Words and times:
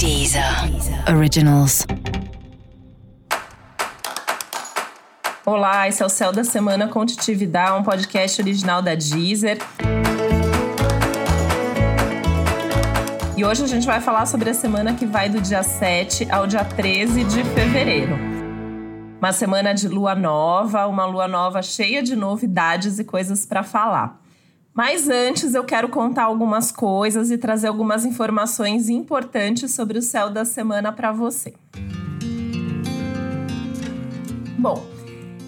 Deezer 0.00 0.42
Originals. 1.14 1.86
Olá, 5.44 5.86
esse 5.88 6.02
é 6.02 6.06
o 6.06 6.08
Céu 6.08 6.32
da 6.32 6.42
Semana 6.42 6.88
com 6.88 7.04
Titividade, 7.04 7.78
um 7.78 7.82
podcast 7.82 8.40
original 8.40 8.80
da 8.80 8.94
Deezer. 8.94 9.58
E 13.36 13.44
hoje 13.44 13.62
a 13.62 13.66
gente 13.66 13.86
vai 13.86 14.00
falar 14.00 14.24
sobre 14.24 14.48
a 14.48 14.54
semana 14.54 14.94
que 14.94 15.04
vai 15.04 15.28
do 15.28 15.38
dia 15.38 15.62
7 15.62 16.30
ao 16.30 16.46
dia 16.46 16.64
13 16.64 17.22
de 17.24 17.44
fevereiro. 17.44 18.16
Uma 19.18 19.34
semana 19.34 19.74
de 19.74 19.86
lua 19.86 20.14
nova, 20.14 20.86
uma 20.86 21.04
lua 21.04 21.28
nova 21.28 21.60
cheia 21.60 22.02
de 22.02 22.16
novidades 22.16 22.98
e 22.98 23.04
coisas 23.04 23.44
para 23.44 23.62
falar. 23.62 24.19
Mas 24.72 25.08
antes 25.08 25.54
eu 25.54 25.64
quero 25.64 25.88
contar 25.88 26.24
algumas 26.24 26.70
coisas 26.70 27.30
e 27.30 27.36
trazer 27.36 27.66
algumas 27.66 28.04
informações 28.04 28.88
importantes 28.88 29.74
sobre 29.74 29.98
o 29.98 30.02
céu 30.02 30.30
da 30.30 30.44
semana 30.44 30.92
para 30.92 31.10
você. 31.10 31.54
Bom, 34.56 34.86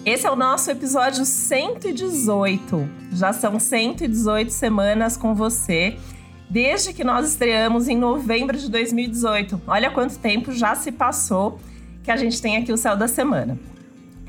esse 0.05 0.27
é 0.27 0.31
o 0.31 0.35
nosso 0.35 0.69
episódio 0.69 1.23
118. 1.23 2.89
Já 3.13 3.31
são 3.31 3.57
118 3.57 4.51
semanas 4.51 5.15
com 5.15 5.33
você, 5.33 5.97
desde 6.49 6.91
que 6.91 7.03
nós 7.03 7.29
estreamos 7.29 7.87
em 7.87 7.97
novembro 7.97 8.57
de 8.57 8.69
2018. 8.69 9.61
Olha 9.65 9.89
quanto 9.89 10.19
tempo 10.19 10.51
já 10.51 10.75
se 10.75 10.91
passou 10.91 11.59
que 12.03 12.11
a 12.11 12.17
gente 12.17 12.41
tem 12.41 12.57
aqui 12.57 12.73
o 12.73 12.77
céu 12.77 12.97
da 12.97 13.07
semana. 13.07 13.57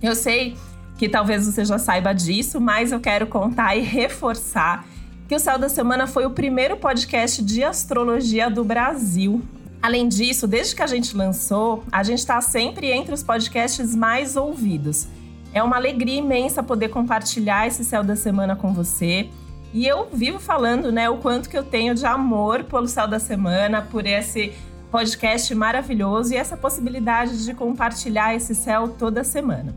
Eu 0.00 0.14
sei 0.14 0.56
que 0.96 1.08
talvez 1.08 1.46
você 1.46 1.64
já 1.64 1.78
saiba 1.78 2.12
disso, 2.12 2.60
mas 2.60 2.92
eu 2.92 3.00
quero 3.00 3.26
contar 3.26 3.76
e 3.76 3.80
reforçar 3.80 4.86
que 5.28 5.34
o 5.34 5.40
Céu 5.40 5.58
da 5.58 5.68
Semana 5.68 6.06
foi 6.06 6.26
o 6.26 6.30
primeiro 6.30 6.76
podcast 6.76 7.42
de 7.42 7.64
astrologia 7.64 8.50
do 8.50 8.62
Brasil. 8.62 9.42
Além 9.80 10.08
disso, 10.08 10.46
desde 10.46 10.74
que 10.74 10.82
a 10.82 10.86
gente 10.86 11.16
lançou, 11.16 11.82
a 11.90 12.02
gente 12.02 12.18
está 12.18 12.40
sempre 12.40 12.90
entre 12.90 13.12
os 13.12 13.22
podcasts 13.22 13.94
mais 13.94 14.36
ouvidos. 14.36 15.08
É 15.52 15.62
uma 15.62 15.76
alegria 15.76 16.18
imensa 16.18 16.62
poder 16.62 16.88
compartilhar 16.88 17.66
esse 17.66 17.84
Céu 17.84 18.02
da 18.02 18.16
Semana 18.16 18.54
com 18.54 18.72
você. 18.72 19.28
E 19.72 19.86
eu 19.86 20.08
vivo 20.12 20.38
falando, 20.38 20.92
né, 20.92 21.08
o 21.10 21.16
quanto 21.18 21.48
que 21.48 21.56
eu 21.56 21.64
tenho 21.64 21.94
de 21.94 22.06
amor 22.06 22.64
pelo 22.64 22.86
Céu 22.86 23.08
da 23.08 23.18
Semana, 23.18 23.82
por 23.82 24.06
esse 24.06 24.52
podcast 24.90 25.52
maravilhoso 25.54 26.32
e 26.32 26.36
essa 26.36 26.56
possibilidade 26.56 27.44
de 27.44 27.52
compartilhar 27.54 28.34
esse 28.34 28.54
céu 28.54 28.88
toda 28.88 29.24
semana. 29.24 29.74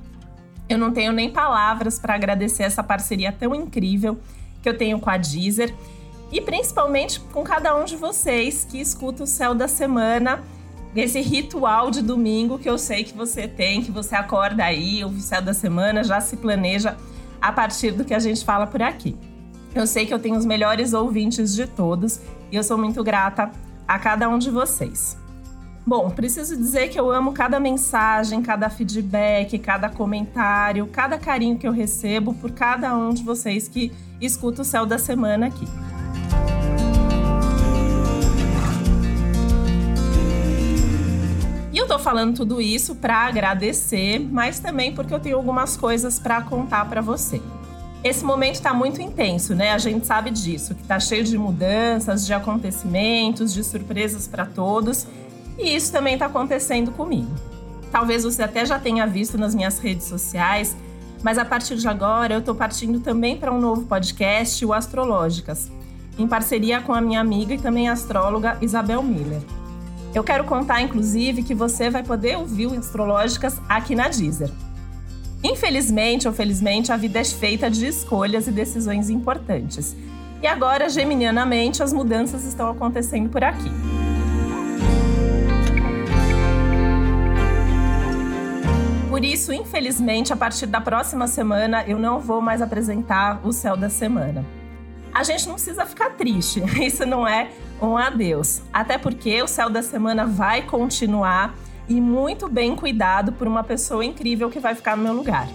Eu 0.69 0.77
não 0.77 0.91
tenho 0.91 1.13
nem 1.13 1.29
palavras 1.29 1.97
para 1.97 2.15
agradecer 2.15 2.63
essa 2.63 2.83
parceria 2.83 3.31
tão 3.31 3.55
incrível 3.55 4.17
que 4.61 4.67
eu 4.67 4.77
tenho 4.77 4.99
com 4.99 5.09
a 5.09 5.17
Deezer 5.17 5.73
e 6.31 6.41
principalmente 6.41 7.19
com 7.19 7.43
cada 7.43 7.75
um 7.75 7.85
de 7.85 7.95
vocês 7.95 8.65
que 8.65 8.79
escuta 8.79 9.23
o 9.23 9.27
Céu 9.27 9.55
da 9.55 9.67
Semana, 9.67 10.43
esse 10.95 11.21
ritual 11.21 11.89
de 11.89 12.01
domingo 12.01 12.59
que 12.59 12.69
eu 12.69 12.77
sei 12.77 13.03
que 13.03 13.15
você 13.15 13.47
tem, 13.47 13.81
que 13.81 13.91
você 13.91 14.15
acorda 14.15 14.63
aí, 14.63 15.05
o 15.05 15.19
Céu 15.19 15.41
da 15.41 15.53
Semana, 15.53 16.03
já 16.03 16.19
se 16.19 16.35
planeja 16.35 16.97
a 17.41 17.51
partir 17.51 17.91
do 17.91 18.03
que 18.03 18.13
a 18.13 18.19
gente 18.19 18.43
fala 18.43 18.67
por 18.67 18.81
aqui. 18.81 19.15
Eu 19.73 19.85
sei 19.85 20.05
que 20.05 20.13
eu 20.13 20.19
tenho 20.19 20.35
os 20.35 20.45
melhores 20.45 20.93
ouvintes 20.93 21.53
de 21.55 21.67
todos 21.67 22.19
e 22.51 22.55
eu 22.55 22.63
sou 22.63 22.77
muito 22.77 23.03
grata 23.03 23.51
a 23.87 23.99
cada 23.99 24.27
um 24.27 24.37
de 24.37 24.49
vocês. 24.49 25.17
Bom, 25.87 26.09
preciso 26.09 26.57
dizer 26.57 26.89
que 26.89 26.99
eu 26.99 27.09
amo 27.09 27.31
cada 27.31 27.61
mensagem, 27.61 28.41
cada 28.41 28.69
feedback, 28.69 29.57
cada 29.57 29.87
comentário, 29.87 30.85
cada 30.87 31.17
carinho 31.17 31.57
que 31.57 31.65
eu 31.65 31.71
recebo 31.71 32.33
por 32.33 32.51
cada 32.51 32.93
um 32.93 33.13
de 33.13 33.23
vocês 33.23 33.69
que 33.69 33.93
escuta 34.19 34.63
o 34.63 34.65
céu 34.65 34.85
da 34.85 34.99
semana 34.99 35.45
aqui. 35.45 35.65
E 41.71 41.77
eu 41.77 41.87
tô 41.87 41.97
falando 41.97 42.35
tudo 42.35 42.59
isso 42.61 42.93
para 42.93 43.19
agradecer, 43.19 44.19
mas 44.19 44.59
também 44.59 44.93
porque 44.93 45.13
eu 45.13 45.21
tenho 45.21 45.37
algumas 45.37 45.77
coisas 45.77 46.19
para 46.19 46.41
contar 46.41 46.83
para 46.89 46.99
você. 46.99 47.41
Esse 48.03 48.25
momento 48.25 48.55
está 48.55 48.73
muito 48.73 49.01
intenso, 49.01 49.55
né? 49.55 49.71
A 49.71 49.77
gente 49.77 50.05
sabe 50.05 50.31
disso, 50.31 50.75
que 50.75 50.81
está 50.81 50.99
cheio 50.99 51.23
de 51.23 51.37
mudanças, 51.37 52.25
de 52.25 52.33
acontecimentos, 52.33 53.53
de 53.53 53.63
surpresas 53.63 54.27
para 54.27 54.45
todos. 54.45 55.07
E 55.57 55.75
isso 55.75 55.91
também 55.91 56.13
está 56.13 56.27
acontecendo 56.27 56.91
comigo. 56.91 57.31
Talvez 57.91 58.23
você 58.23 58.43
até 58.43 58.65
já 58.65 58.79
tenha 58.79 59.07
visto 59.07 59.37
nas 59.37 59.55
minhas 59.55 59.79
redes 59.79 60.05
sociais, 60.05 60.75
mas 61.23 61.37
a 61.37 61.45
partir 61.45 61.75
de 61.77 61.87
agora 61.87 62.35
eu 62.35 62.39
estou 62.39 62.53
partindo 62.53 62.99
também 62.99 63.37
para 63.37 63.51
um 63.51 63.59
novo 63.59 63.83
podcast, 63.83 64.63
o 64.65 64.73
Astrológicas, 64.73 65.71
em 66.17 66.27
parceria 66.27 66.81
com 66.81 66.93
a 66.93 67.01
minha 67.01 67.19
amiga 67.19 67.53
e 67.53 67.59
também 67.59 67.89
astróloga 67.89 68.57
Isabel 68.61 69.01
Miller. 69.01 69.41
Eu 70.13 70.23
quero 70.23 70.43
contar, 70.43 70.81
inclusive, 70.81 71.43
que 71.43 71.53
você 71.53 71.89
vai 71.89 72.03
poder 72.03 72.37
ouvir 72.37 72.67
o 72.67 72.73
Astrológicas 72.73 73.59
aqui 73.67 73.95
na 73.95 74.07
Deezer. 74.07 74.51
Infelizmente 75.43 76.27
ou 76.27 76.33
felizmente, 76.33 76.91
a 76.91 76.97
vida 76.97 77.19
é 77.19 77.23
feita 77.23 77.69
de 77.69 77.85
escolhas 77.85 78.47
e 78.47 78.51
decisões 78.51 79.09
importantes. 79.09 79.95
E 80.41 80.47
agora, 80.47 80.89
geminianamente, 80.89 81.83
as 81.83 81.93
mudanças 81.93 82.43
estão 82.45 82.69
acontecendo 82.69 83.29
por 83.29 83.43
aqui. 83.43 83.71
Isso, 89.47 89.53
infelizmente, 89.53 90.33
a 90.33 90.35
partir 90.35 90.65
da 90.65 90.81
próxima 90.81 91.25
semana 91.25 91.83
eu 91.87 91.97
não 91.97 92.19
vou 92.19 92.41
mais 92.41 92.61
apresentar 92.61 93.39
o 93.45 93.53
céu 93.53 93.77
da 93.77 93.89
semana. 93.89 94.45
A 95.13 95.23
gente 95.23 95.47
não 95.47 95.53
precisa 95.53 95.85
ficar 95.85 96.09
triste, 96.11 96.61
isso 96.83 97.05
não 97.05 97.25
é 97.25 97.49
um 97.81 97.97
adeus. 97.97 98.61
Até 98.73 98.97
porque 98.97 99.41
o 99.41 99.47
céu 99.47 99.69
da 99.69 99.81
semana 99.81 100.25
vai 100.25 100.63
continuar 100.63 101.55
e 101.87 102.01
muito 102.01 102.49
bem 102.49 102.75
cuidado 102.75 103.31
por 103.31 103.47
uma 103.47 103.63
pessoa 103.63 104.03
incrível 104.03 104.49
que 104.49 104.59
vai 104.59 104.75
ficar 104.75 104.97
no 104.97 105.03
meu 105.03 105.13
lugar. 105.13 105.47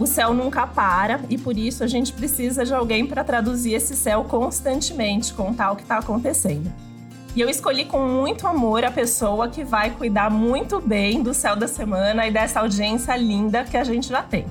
O 0.00 0.06
céu 0.06 0.34
nunca 0.34 0.66
para 0.66 1.20
e 1.30 1.38
por 1.38 1.56
isso 1.56 1.84
a 1.84 1.86
gente 1.86 2.12
precisa 2.12 2.64
de 2.64 2.74
alguém 2.74 3.06
para 3.06 3.22
traduzir 3.22 3.74
esse 3.74 3.94
céu 3.94 4.24
constantemente, 4.24 5.32
contar 5.32 5.70
o 5.70 5.76
que 5.76 5.82
está 5.82 5.98
acontecendo. 5.98 6.72
E 7.34 7.40
eu 7.40 7.48
escolhi 7.48 7.86
com 7.86 8.06
muito 8.06 8.46
amor 8.46 8.84
a 8.84 8.90
pessoa 8.90 9.48
que 9.48 9.64
vai 9.64 9.90
cuidar 9.90 10.30
muito 10.30 10.78
bem 10.78 11.22
do 11.22 11.32
céu 11.32 11.56
da 11.56 11.66
semana 11.66 12.26
e 12.26 12.30
dessa 12.30 12.60
audiência 12.60 13.16
linda 13.16 13.64
que 13.64 13.76
a 13.76 13.84
gente 13.84 14.10
já 14.10 14.22
tem. 14.22 14.44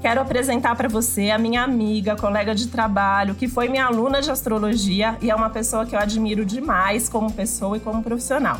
Quero 0.00 0.18
apresentar 0.18 0.74
para 0.76 0.88
você 0.88 1.28
a 1.28 1.36
minha 1.36 1.62
amiga, 1.62 2.16
colega 2.16 2.54
de 2.54 2.68
trabalho, 2.68 3.34
que 3.34 3.46
foi 3.46 3.68
minha 3.68 3.84
aluna 3.84 4.22
de 4.22 4.30
astrologia 4.30 5.18
e 5.20 5.30
é 5.30 5.34
uma 5.34 5.50
pessoa 5.50 5.84
que 5.84 5.94
eu 5.94 6.00
admiro 6.00 6.42
demais 6.42 7.06
como 7.06 7.30
pessoa 7.30 7.76
e 7.76 7.80
como 7.80 8.02
profissional. 8.02 8.58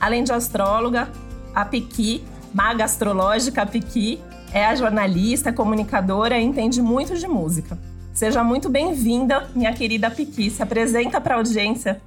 Além 0.00 0.24
de 0.24 0.32
astróloga, 0.32 1.10
a 1.54 1.66
Piqui, 1.66 2.24
maga 2.54 2.84
astrológica 2.84 3.66
Piqui, 3.66 4.18
é 4.54 4.64
a 4.64 4.74
jornalista, 4.74 5.52
comunicadora 5.52 6.38
e 6.38 6.42
entende 6.42 6.80
muito 6.80 7.14
de 7.14 7.28
música. 7.28 7.78
Seja 8.14 8.42
muito 8.42 8.70
bem-vinda, 8.70 9.50
minha 9.54 9.74
querida 9.74 10.10
Piqui. 10.10 10.50
Se 10.50 10.62
apresenta 10.62 11.20
para 11.20 11.34
a 11.34 11.38
audiência. 11.38 12.00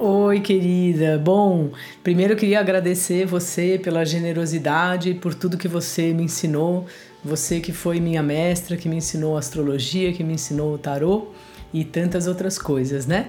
Oi, 0.00 0.38
querida. 0.38 1.18
Bom, 1.18 1.72
primeiro 2.04 2.34
eu 2.34 2.36
queria 2.36 2.60
agradecer 2.60 3.26
você 3.26 3.80
pela 3.82 4.04
generosidade, 4.04 5.12
por 5.14 5.34
tudo 5.34 5.58
que 5.58 5.66
você 5.66 6.12
me 6.12 6.22
ensinou. 6.22 6.86
Você 7.24 7.58
que 7.58 7.72
foi 7.72 7.98
minha 7.98 8.22
mestra, 8.22 8.76
que 8.76 8.88
me 8.88 8.94
ensinou 8.94 9.36
astrologia, 9.36 10.12
que 10.12 10.22
me 10.22 10.34
ensinou 10.34 10.72
o 10.72 10.78
tarô 10.78 11.32
e 11.74 11.84
tantas 11.84 12.28
outras 12.28 12.60
coisas, 12.60 13.08
né? 13.08 13.26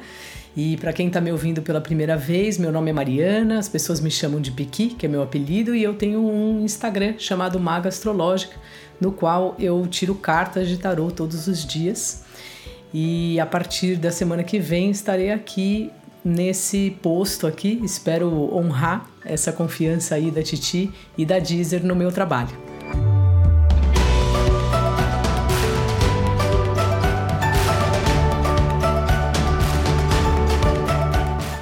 E 0.55 0.77
para 0.77 0.93
quem 0.93 1.07
está 1.07 1.19
me 1.19 1.31
ouvindo 1.31 1.63
pela 1.63 1.81
primeira 1.81 2.15
vez, 2.15 2.59
meu 2.59 2.71
nome 2.71 2.91
é 2.91 2.93
Mariana, 2.93 3.57
as 3.57 3.67
pessoas 3.67 3.99
me 3.99 4.11
chamam 4.11 4.39
de 4.39 4.51
Piqui, 4.51 4.89
que 4.89 5.07
é 5.07 5.09
meu 5.09 5.23
apelido, 5.23 5.73
e 5.73 5.81
eu 5.81 5.95
tenho 5.95 6.19
um 6.19 6.63
Instagram 6.63 7.15
chamado 7.17 7.59
Maga 7.59 7.89
Astrológica, 7.89 8.57
no 9.01 9.11
qual 9.11 9.55
eu 9.57 9.87
tiro 9.87 10.13
cartas 10.13 10.67
de 10.67 10.77
tarô 10.77 11.09
todos 11.09 11.47
os 11.47 11.65
dias. 11.65 12.23
E 12.93 13.39
a 13.39 13.45
partir 13.45 13.95
da 13.95 14.11
semana 14.11 14.43
que 14.43 14.59
vem 14.59 14.91
estarei 14.91 15.31
aqui 15.31 15.91
nesse 16.23 16.97
posto 17.01 17.47
aqui. 17.47 17.79
Espero 17.83 18.55
honrar 18.55 19.07
essa 19.23 19.51
confiança 19.51 20.15
aí 20.15 20.31
da 20.31 20.43
Titi 20.43 20.91
e 21.17 21.25
da 21.25 21.39
Deezer 21.39 21.85
no 21.85 21.95
meu 21.95 22.11
trabalho. 22.11 22.69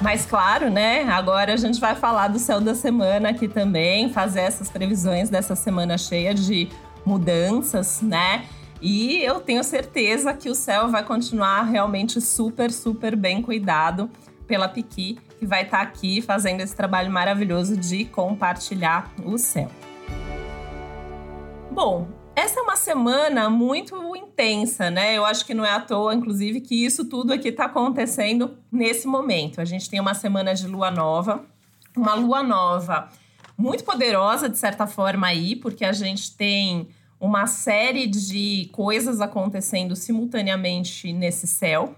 Mas 0.08 0.24
claro, 0.24 0.70
né? 0.70 1.02
Agora 1.02 1.52
a 1.52 1.56
gente 1.56 1.78
vai 1.78 1.94
falar 1.94 2.28
do 2.28 2.38
céu 2.38 2.62
da 2.62 2.74
semana 2.74 3.28
aqui 3.28 3.46
também, 3.46 4.10
fazer 4.10 4.40
essas 4.40 4.70
previsões 4.70 5.28
dessa 5.28 5.54
semana 5.54 5.98
cheia 5.98 6.32
de 6.32 6.70
mudanças, 7.04 8.00
né? 8.00 8.46
E 8.80 9.22
eu 9.22 9.40
tenho 9.40 9.62
certeza 9.62 10.32
que 10.32 10.48
o 10.48 10.54
céu 10.54 10.88
vai 10.88 11.04
continuar 11.04 11.64
realmente 11.64 12.22
super, 12.22 12.72
super 12.72 13.14
bem 13.14 13.42
cuidado 13.42 14.08
pela 14.48 14.66
Piqui, 14.66 15.18
que 15.38 15.46
vai 15.46 15.62
estar 15.62 15.78
tá 15.78 15.82
aqui 15.84 16.20
fazendo 16.20 16.60
esse 16.62 16.74
trabalho 16.74 17.10
maravilhoso 17.12 17.76
de 17.76 18.06
compartilhar 18.06 19.12
o 19.24 19.38
céu. 19.38 19.70
Bom, 21.70 22.08
essa 22.34 22.58
é 22.58 22.62
uma 22.62 22.76
semana 22.76 23.50
muito 23.50 24.16
intensa, 24.16 24.90
né? 24.90 25.16
Eu 25.16 25.24
acho 25.24 25.44
que 25.44 25.54
não 25.54 25.64
é 25.64 25.70
à 25.70 25.80
toa, 25.80 26.14
inclusive, 26.14 26.60
que 26.60 26.84
isso 26.84 27.04
tudo 27.04 27.32
aqui 27.32 27.48
está 27.48 27.66
acontecendo 27.66 28.56
nesse 28.72 29.06
momento. 29.06 29.60
A 29.60 29.64
gente 29.64 29.88
tem 29.90 30.00
uma 30.00 30.14
semana 30.14 30.54
de 30.54 30.66
lua 30.66 30.90
nova, 30.90 31.44
uma 31.96 32.14
lua 32.14 32.42
nova 32.42 33.08
muito 33.56 33.84
poderosa, 33.84 34.48
de 34.48 34.56
certa 34.56 34.86
forma, 34.86 35.26
aí, 35.26 35.56
porque 35.56 35.84
a 35.84 35.92
gente 35.92 36.36
tem 36.36 36.88
uma 37.20 37.46
série 37.46 38.06
de 38.06 38.68
coisas 38.72 39.20
acontecendo 39.20 39.96
simultaneamente 39.96 41.12
nesse 41.12 41.46
céu. 41.46 41.94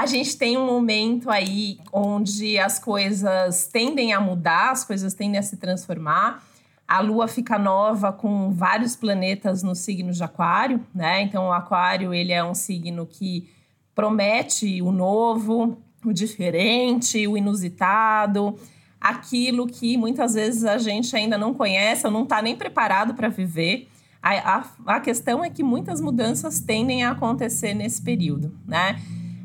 A 0.00 0.06
gente 0.06 0.34
tem 0.34 0.56
um 0.56 0.64
momento 0.64 1.28
aí 1.28 1.78
onde 1.92 2.58
as 2.58 2.78
coisas 2.78 3.66
tendem 3.66 4.14
a 4.14 4.18
mudar, 4.18 4.70
as 4.70 4.82
coisas 4.82 5.12
tendem 5.12 5.38
a 5.38 5.42
se 5.42 5.58
transformar. 5.58 6.42
A 6.88 7.00
Lua 7.00 7.28
fica 7.28 7.58
nova 7.58 8.10
com 8.10 8.50
vários 8.50 8.96
planetas 8.96 9.62
no 9.62 9.74
signo 9.74 10.10
de 10.10 10.24
Aquário, 10.24 10.80
né? 10.94 11.20
Então, 11.20 11.48
o 11.48 11.52
Aquário 11.52 12.14
ele 12.14 12.32
é 12.32 12.42
um 12.42 12.54
signo 12.54 13.04
que 13.04 13.50
promete 13.94 14.80
o 14.80 14.90
novo, 14.90 15.76
o 16.02 16.14
diferente, 16.14 17.28
o 17.28 17.36
inusitado, 17.36 18.58
aquilo 18.98 19.66
que 19.66 19.98
muitas 19.98 20.32
vezes 20.32 20.64
a 20.64 20.78
gente 20.78 21.14
ainda 21.14 21.36
não 21.36 21.52
conhece 21.52 22.06
ou 22.06 22.10
não 22.10 22.22
está 22.22 22.40
nem 22.40 22.56
preparado 22.56 23.12
para 23.12 23.28
viver. 23.28 23.86
A, 24.22 24.60
a, 24.60 24.64
a, 24.96 25.00
questão 25.00 25.44
é 25.44 25.50
que 25.50 25.62
muitas 25.62 26.00
mudanças 26.00 26.58
tendem 26.58 27.04
a 27.04 27.10
acontecer 27.10 27.74
nesse 27.74 28.00
período, 28.00 28.50
né? 28.66 28.98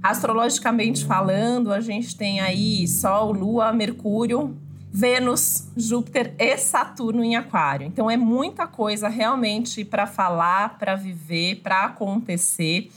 Astrologicamente 0.05 1.03
falando, 1.03 1.73
a 1.73 1.81
gente 1.81 2.15
tem 2.15 2.39
aí 2.39 2.87
Sol, 2.87 3.31
Lua, 3.31 3.73
Mercúrio, 3.73 4.55
Vênus, 4.93 5.67
Júpiter 5.75 6.35
e 6.37 6.55
Saturno 6.59 7.23
em 7.23 7.35
Aquário. 7.35 7.87
Então 7.87 8.09
é 8.09 8.15
muita 8.15 8.67
coisa 8.67 9.09
realmente 9.09 9.83
para 9.83 10.05
falar, 10.05 10.77
para 10.77 10.93
viver, 10.93 11.55
para 11.63 11.85
acontecer. 11.85 12.91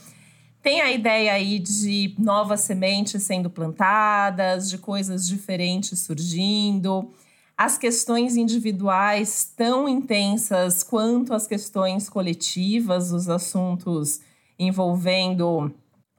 Tem 0.61 0.81
a 0.81 0.91
ideia 0.91 1.33
aí 1.33 1.57
de 1.57 2.13
novas 2.15 2.59
sementes 2.59 3.23
sendo 3.23 3.49
plantadas, 3.49 4.69
de 4.69 4.77
coisas 4.77 5.27
diferentes 5.27 6.01
surgindo 6.01 7.11
as 7.57 7.75
questões 7.75 8.37
individuais 8.37 9.51
tão 9.57 9.89
intensas 9.89 10.83
quanto 10.83 11.33
as 11.33 11.47
questões 11.47 12.07
coletivas, 12.07 13.11
os 13.11 13.27
assuntos 13.27 14.21
envolvendo 14.59 15.73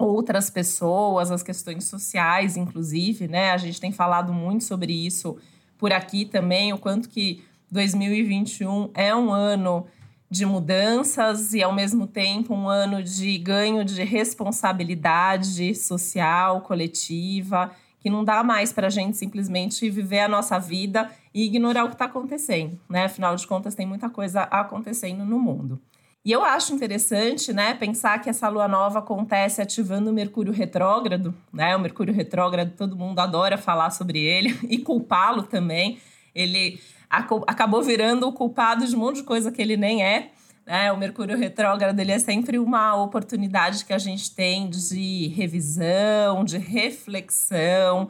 outras 0.05 0.50
pessoas, 0.50 1.31
as 1.31 1.43
questões 1.43 1.85
sociais, 1.85 2.56
inclusive, 2.56 3.29
né? 3.29 3.50
A 3.52 3.56
gente 3.56 3.81
tem 3.81 3.93
falado 3.93 4.32
muito 4.32 4.64
sobre 4.64 4.93
isso 4.93 5.37
por 5.79 5.93
aqui 5.93 6.25
também, 6.25 6.73
o 6.73 6.79
quanto 6.79 7.08
que 7.08 7.43
2021 7.70 8.91
é 8.94 9.14
um 9.14 9.32
ano 9.32 9.87
de 10.31 10.47
mudanças 10.47 11.55
e 11.55 11.62
ao 11.62 11.73
mesmo 11.73 12.06
tempo 12.06 12.55
um 12.55 12.69
ano 12.69 13.02
de 13.02 13.37
ganho 13.38 13.85
de 13.85 14.05
responsabilidade 14.05 15.75
social, 15.75 16.61
coletiva 16.61 17.70
que 18.00 18.08
não 18.08 18.25
dá 18.25 18.43
mais 18.43 18.73
para 18.73 18.87
a 18.87 18.91
gente 18.91 19.17
simplesmente 19.17 19.88
viver 19.91 20.20
a 20.20 20.29
nossa 20.29 20.58
vida 20.58 21.11
e 21.35 21.44
ignorar 21.44 21.85
o 21.85 21.88
que 21.88 21.94
está 21.94 22.06
acontecendo, 22.06 22.81
né? 22.88 23.05
Afinal 23.05 23.37
de 23.37 23.46
contas, 23.46 23.75
tem 23.75 23.87
muita 23.87 24.08
coisa 24.08 24.43
acontecendo 24.43 25.25
no 25.25 25.38
mundo. 25.38 25.79
E 26.22 26.32
eu 26.32 26.44
acho 26.44 26.75
interessante, 26.75 27.50
né, 27.50 27.72
pensar 27.72 28.19
que 28.19 28.28
essa 28.28 28.46
lua 28.49 28.69
nova 28.69 28.99
acontece 28.99 29.62
ativando 29.62 30.11
o 30.11 30.12
Mercúrio 30.12 30.52
retrógrado, 30.52 31.34
né? 31.50 31.75
O 31.75 31.81
Mercúrio 31.81 32.12
retrógrado, 32.12 32.76
todo 32.76 32.94
mundo 32.94 33.19
adora 33.20 33.56
falar 33.56 33.90
sobre 33.90 34.19
ele 34.19 34.58
e 34.69 34.78
culpá-lo 34.78 35.44
também. 35.44 35.99
Ele 36.34 36.78
acabou 37.08 37.82
virando 37.82 38.28
o 38.28 38.32
culpado 38.32 38.87
de 38.87 38.94
um 38.94 38.99
monte 38.99 39.17
de 39.17 39.22
coisa 39.22 39.50
que 39.50 39.62
ele 39.62 39.78
nem 39.78 40.05
é. 40.05 40.31
Né? 40.67 40.93
O 40.93 40.99
Mercúrio 40.99 41.38
retrógrado 41.38 41.99
ele 41.99 42.12
é 42.12 42.19
sempre 42.19 42.58
uma 42.58 42.94
oportunidade 42.94 43.84
que 43.87 43.93
a 43.93 43.99
gente 43.99 44.34
tem 44.34 44.69
de 44.69 45.28
revisão, 45.28 46.44
de 46.44 46.58
reflexão, 46.58 48.08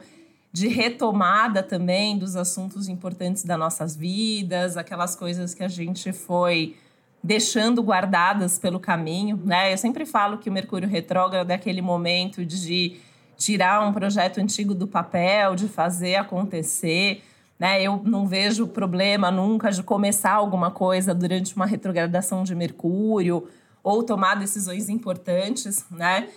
de 0.51 0.67
retomada 0.67 1.63
também 1.63 2.17
dos 2.17 2.35
assuntos 2.35 2.89
importantes 2.89 3.45
das 3.45 3.57
nossas 3.57 3.95
vidas, 3.95 4.75
aquelas 4.75 5.15
coisas 5.15 5.53
que 5.53 5.63
a 5.63 5.69
gente 5.69 6.11
foi 6.11 6.75
deixando 7.23 7.83
guardadas 7.83 8.57
pelo 8.57 8.79
caminho, 8.79 9.39
né? 9.45 9.71
Eu 9.71 9.77
sempre 9.77 10.05
falo 10.05 10.37
que 10.37 10.49
o 10.49 10.53
Mercúrio 10.53 10.89
retrógrado 10.89 11.51
é 11.51 11.53
aquele 11.53 11.81
momento 11.81 12.43
de 12.45 12.97
tirar 13.37 13.87
um 13.87 13.93
projeto 13.93 14.39
antigo 14.39 14.73
do 14.73 14.87
papel, 14.87 15.55
de 15.55 15.67
fazer 15.67 16.15
acontecer, 16.15 17.23
né? 17.59 17.81
Eu 17.81 18.01
não 18.03 18.25
vejo 18.25 18.67
problema 18.67 19.29
nunca 19.29 19.71
de 19.71 19.83
começar 19.83 20.33
alguma 20.33 20.71
coisa 20.71 21.13
durante 21.13 21.55
uma 21.55 21.65
retrogradação 21.65 22.43
de 22.43 22.55
Mercúrio 22.55 23.47
ou 23.83 24.03
tomar 24.03 24.35
decisões 24.35 24.89
importantes, 24.89 25.85
né? 25.91 26.27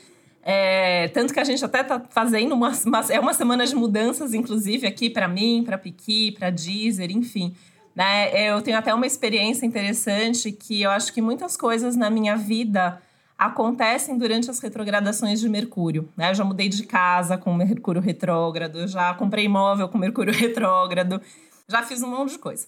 É, 0.47 1.09
tanto 1.09 1.33
que 1.33 1.41
a 1.41 1.45
gente 1.45 1.65
até 1.65 1.81
está 1.81 1.99
fazendo 2.11 2.55
uma, 2.55 2.71
uma, 2.85 3.01
é 3.09 3.19
uma 3.19 3.33
semana 3.33 3.67
de 3.67 3.75
mudanças, 3.75 4.35
inclusive 4.35 4.87
aqui 4.87 5.09
para 5.09 5.27
mim, 5.27 5.63
para 5.65 5.79
Piqui, 5.79 6.33
para 6.33 6.51
Deezer, 6.51 7.11
enfim. 7.11 7.55
Né? 7.95 8.51
Eu 8.51 8.61
tenho 8.61 8.77
até 8.77 8.93
uma 8.93 9.07
experiência 9.07 9.65
interessante 9.65 10.51
que 10.51 10.83
eu 10.83 10.91
acho 10.91 11.13
que 11.13 11.23
muitas 11.23 11.57
coisas 11.57 11.95
na 11.97 12.11
minha 12.11 12.37
vida 12.37 13.01
acontecem 13.39 14.17
durante 14.17 14.51
as 14.51 14.59
retrogradações 14.59 15.41
de 15.41 15.49
Mercúrio. 15.49 16.09
Né? 16.17 16.31
Eu 16.31 16.35
já 16.35 16.45
mudei 16.45 16.69
de 16.69 16.85
casa 16.85 17.37
com 17.37 17.55
Mercúrio 17.55 18.01
retrógrado, 18.01 18.87
já 18.89 19.13
comprei 19.15 19.45
imóvel 19.45 19.89
com 19.89 19.99
Mercúrio 19.99 20.33
retrógrado, 20.35 21.21
já 21.69 21.83
fiz 21.83 22.03
um 22.03 22.09
monte 22.09 22.33
de 22.33 22.39
coisa. 22.39 22.67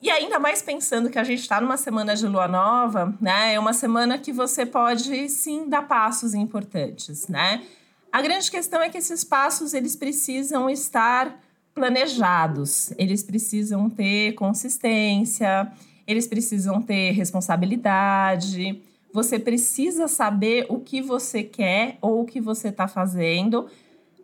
E 0.00 0.10
ainda 0.10 0.38
mais 0.38 0.60
pensando 0.60 1.08
que 1.08 1.18
a 1.18 1.24
gente 1.24 1.40
está 1.40 1.60
numa 1.60 1.76
semana 1.76 2.14
de 2.14 2.26
lua 2.26 2.46
nova, 2.46 3.14
né? 3.20 3.54
É 3.54 3.58
uma 3.58 3.72
semana 3.72 4.18
que 4.18 4.30
você 4.30 4.66
pode 4.66 5.28
sim 5.30 5.68
dar 5.68 5.88
passos 5.88 6.34
importantes, 6.34 7.26
né? 7.28 7.62
A 8.12 8.20
grande 8.20 8.50
questão 8.50 8.82
é 8.82 8.90
que 8.90 8.98
esses 8.98 9.24
passos 9.24 9.72
eles 9.72 9.96
precisam 9.96 10.68
estar 10.68 11.38
planejados, 11.76 12.90
eles 12.96 13.22
precisam 13.22 13.90
ter 13.90 14.32
consistência, 14.32 15.70
eles 16.06 16.26
precisam 16.26 16.80
ter 16.80 17.10
responsabilidade, 17.10 18.82
você 19.12 19.38
precisa 19.38 20.08
saber 20.08 20.64
o 20.70 20.80
que 20.80 21.02
você 21.02 21.42
quer 21.42 21.98
ou 22.00 22.22
o 22.22 22.24
que 22.24 22.40
você 22.40 22.68
está 22.68 22.88
fazendo 22.88 23.66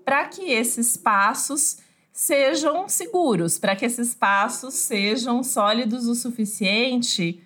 para 0.03 0.25
que 0.29 0.51
esses 0.51 0.97
passos 0.97 1.77
sejam 2.11 2.89
seguros, 2.89 3.59
para 3.59 3.77
que 3.77 3.85
esses 3.85 4.15
passos 4.15 4.73
sejam 4.73 5.43
sólidos 5.43 6.07
o 6.09 6.15
suficiente 6.15 7.39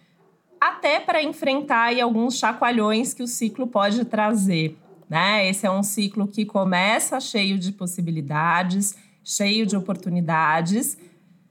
até 0.60 1.00
para 1.00 1.20
enfrentar 1.20 2.00
alguns 2.00 2.38
chacoalhões 2.38 3.12
que 3.12 3.24
o 3.24 3.28
ciclo 3.28 3.66
pode 3.66 4.04
trazer. 4.04 4.78
Né? 5.08 5.48
Esse 5.48 5.66
é 5.66 5.70
um 5.70 5.82
ciclo 5.82 6.28
que 6.28 6.44
começa 6.44 7.20
cheio 7.20 7.58
de 7.58 7.72
possibilidades, 7.72 8.96
cheio 9.26 9.66
de 9.66 9.76
oportunidades, 9.76 10.96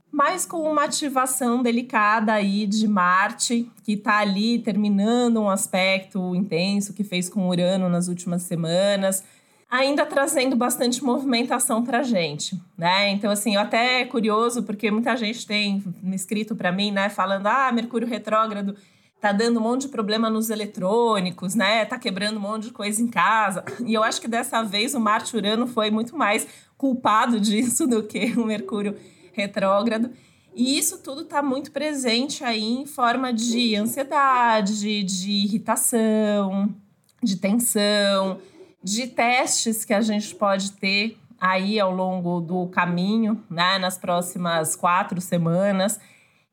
mas 0.10 0.46
com 0.46 0.62
uma 0.62 0.86
ativação 0.86 1.62
delicada 1.62 2.32
aí 2.32 2.66
de 2.66 2.88
Marte, 2.88 3.70
que 3.84 3.94
está 3.94 4.20
ali 4.20 4.60
terminando 4.60 5.42
um 5.42 5.50
aspecto 5.50 6.34
intenso 6.34 6.94
que 6.94 7.04
fez 7.04 7.28
com 7.28 7.50
Urano 7.50 7.90
nas 7.90 8.08
últimas 8.08 8.44
semanas, 8.44 9.26
ainda 9.70 10.06
trazendo 10.06 10.56
bastante 10.56 11.04
movimentação 11.04 11.84
para 11.84 12.02
gente, 12.02 12.58
né? 12.78 13.10
Então, 13.10 13.30
assim, 13.30 13.56
eu 13.56 13.62
até 13.62 14.02
é 14.02 14.06
curioso, 14.06 14.64
porque 14.64 14.90
muita 14.90 15.18
gente 15.18 15.46
tem 15.46 15.84
escrito 16.14 16.56
para 16.56 16.72
mim, 16.72 16.92
né, 16.92 17.10
falando, 17.10 17.48
ah, 17.48 17.74
Mercúrio 17.74 18.08
retrógrado 18.08 18.78
tá 19.20 19.32
dando 19.32 19.60
um 19.60 19.64
monte 19.64 19.82
de 19.84 19.88
problema 19.88 20.30
nos 20.30 20.50
eletrônicos, 20.50 21.56
né? 21.56 21.86
Tá 21.86 21.98
quebrando 21.98 22.38
um 22.38 22.42
monte 22.42 22.64
de 22.64 22.72
coisa 22.72 23.02
em 23.02 23.08
casa. 23.08 23.64
E 23.86 23.94
eu 23.94 24.04
acho 24.04 24.22
que 24.22 24.28
dessa 24.28 24.62
vez 24.64 24.94
o 24.94 25.00
Marte 25.00 25.36
Urano 25.36 25.68
foi 25.68 25.90
muito 25.90 26.18
mais 26.18 26.48
culpado 26.78 27.40
disso 27.42 27.88
do 27.88 28.04
que 28.04 28.34
o 28.38 28.46
Mercúrio 28.46 28.96
retrógrado. 29.34 30.12
E 30.56 30.78
isso 30.78 31.00
tudo 31.00 31.22
está 31.22 31.42
muito 31.42 31.72
presente 31.72 32.44
aí 32.44 32.64
em 32.64 32.86
forma 32.86 33.34
de 33.34 33.76
ansiedade, 33.76 35.04
de 35.04 35.30
irritação, 35.30 36.74
de 37.22 37.36
tensão, 37.36 38.40
de 38.82 39.08
testes 39.08 39.84
que 39.84 39.94
a 39.94 40.00
gente 40.00 40.34
pode 40.36 40.72
ter 40.74 41.18
aí 41.40 41.80
ao 41.80 41.94
longo 41.94 42.40
do 42.40 42.68
caminho, 42.68 43.44
né, 43.50 43.78
nas 43.78 43.98
próximas 43.98 44.76
quatro 44.76 45.20
semanas. 45.20 46.00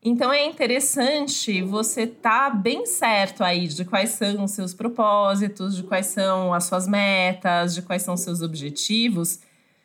Então 0.05 0.33
é 0.33 0.45
interessante 0.45 1.63
você 1.63 2.03
estar 2.03 2.51
tá 2.51 2.57
bem 2.57 2.87
certo 2.87 3.45
aí 3.45 3.69
de 3.69 3.85
quais 3.85 4.11
são 4.11 4.45
os 4.45 4.51
seus 4.51 4.75
propósitos, 4.75 5.77
de 5.77 5.85
quais 5.85 6.07
são 6.07 6.53
as 6.53 6.65
suas 6.65 6.89
metas, 6.89 7.75
de 7.75 7.83
quais 7.83 8.03
são 8.03 8.15
os 8.15 8.21
seus 8.21 8.43
objetivos 8.43 9.41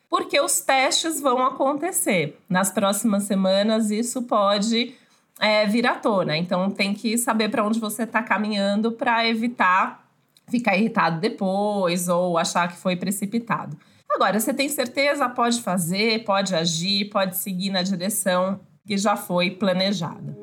porque 0.08 0.40
os 0.40 0.60
testes 0.60 1.20
vão 1.20 1.44
acontecer. 1.44 2.38
Nas 2.48 2.70
próximas 2.70 3.24
semanas, 3.24 3.90
isso 3.90 4.22
pode 4.22 4.94
é, 5.38 5.66
vir 5.66 5.86
à 5.86 5.94
tona. 5.94 6.36
Então, 6.36 6.70
tem 6.70 6.94
que 6.94 7.18
saber 7.18 7.50
para 7.50 7.64
onde 7.64 7.78
você 7.78 8.04
está 8.04 8.22
caminhando 8.22 8.92
para 8.92 9.26
evitar 9.28 10.06
ficar 10.48 10.78
irritado 10.78 11.20
depois 11.20 12.08
ou 12.08 12.38
achar 12.38 12.68
que 12.68 12.76
foi 12.78 12.96
precipitado. 12.96 13.76
Agora, 14.08 14.40
você 14.40 14.54
tem 14.54 14.66
certeza? 14.66 15.28
Pode 15.28 15.60
fazer, 15.60 16.24
pode 16.24 16.54
agir, 16.54 17.10
pode 17.10 17.36
seguir 17.36 17.68
na 17.68 17.82
direção 17.82 18.58
que 18.88 18.96
já 18.96 19.16
foi 19.16 19.50
planejada. 19.50 20.34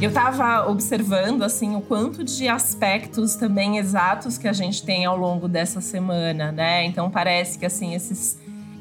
Eu 0.00 0.08
estava 0.08 0.68
observando 0.68 1.44
assim 1.44 1.76
o 1.76 1.80
quanto 1.80 2.24
de 2.24 2.48
aspectos 2.48 3.36
também 3.36 3.78
exatos 3.78 4.36
que 4.36 4.48
a 4.48 4.52
gente 4.52 4.84
tem 4.84 5.04
ao 5.04 5.16
longo 5.16 5.46
dessa 5.46 5.80
semana, 5.80 6.50
né? 6.50 6.84
Então 6.84 7.08
parece 7.08 7.56
que 7.56 7.64
assim 7.64 7.94
esses 7.94 8.36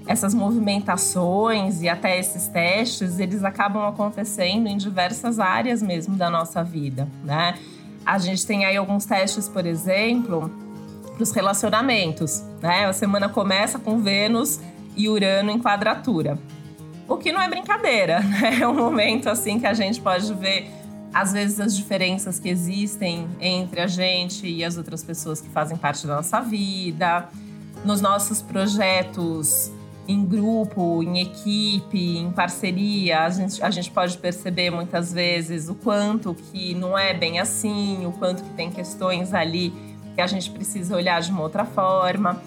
essas 0.07 0.33
movimentações 0.33 1.81
e 1.81 1.89
até 1.89 2.19
esses 2.19 2.47
testes, 2.47 3.19
eles 3.19 3.43
acabam 3.43 3.87
acontecendo 3.87 4.67
em 4.67 4.77
diversas 4.77 5.39
áreas 5.39 5.81
mesmo 5.81 6.15
da 6.15 6.29
nossa 6.29 6.63
vida, 6.63 7.07
né? 7.23 7.55
A 8.05 8.17
gente 8.17 8.45
tem 8.45 8.65
aí 8.65 8.75
alguns 8.75 9.05
testes, 9.05 9.47
por 9.47 9.65
exemplo, 9.65 10.51
para 11.13 11.23
os 11.23 11.31
relacionamentos, 11.31 12.43
né? 12.61 12.85
A 12.85 12.93
semana 12.93 13.29
começa 13.29 13.77
com 13.77 13.99
Vênus 13.99 14.59
e 14.95 15.07
Urano 15.07 15.51
em 15.51 15.59
quadratura. 15.59 16.37
O 17.07 17.17
que 17.17 17.31
não 17.31 17.41
é 17.41 17.47
brincadeira, 17.47 18.21
né? 18.25 18.59
É 18.61 18.67
um 18.67 18.73
momento 18.73 19.29
assim 19.29 19.59
que 19.59 19.67
a 19.67 19.73
gente 19.73 20.01
pode 20.01 20.33
ver 20.33 20.71
às 21.13 21.33
vezes 21.33 21.59
as 21.59 21.75
diferenças 21.75 22.39
que 22.39 22.49
existem 22.49 23.27
entre 23.39 23.81
a 23.81 23.87
gente 23.87 24.47
e 24.47 24.63
as 24.63 24.77
outras 24.77 25.03
pessoas 25.03 25.41
que 25.41 25.49
fazem 25.49 25.77
parte 25.77 26.07
da 26.07 26.15
nossa 26.15 26.39
vida, 26.39 27.27
nos 27.83 27.99
nossos 27.99 28.41
projetos 28.41 29.71
em 30.07 30.25
grupo, 30.25 31.03
em 31.03 31.19
equipe, 31.21 32.17
em 32.17 32.31
parceria, 32.31 33.21
a 33.21 33.29
gente, 33.29 33.63
a 33.63 33.69
gente 33.69 33.91
pode 33.91 34.17
perceber 34.17 34.69
muitas 34.69 35.13
vezes 35.13 35.69
o 35.69 35.75
quanto 35.75 36.33
que 36.33 36.73
não 36.73 36.97
é 36.97 37.13
bem 37.13 37.39
assim, 37.39 38.05
o 38.05 38.11
quanto 38.11 38.43
que 38.43 38.49
tem 38.51 38.71
questões 38.71 39.33
ali 39.33 39.73
que 40.15 40.21
a 40.21 40.27
gente 40.27 40.49
precisa 40.49 40.95
olhar 40.95 41.21
de 41.21 41.31
uma 41.31 41.41
outra 41.41 41.65
forma. 41.65 42.41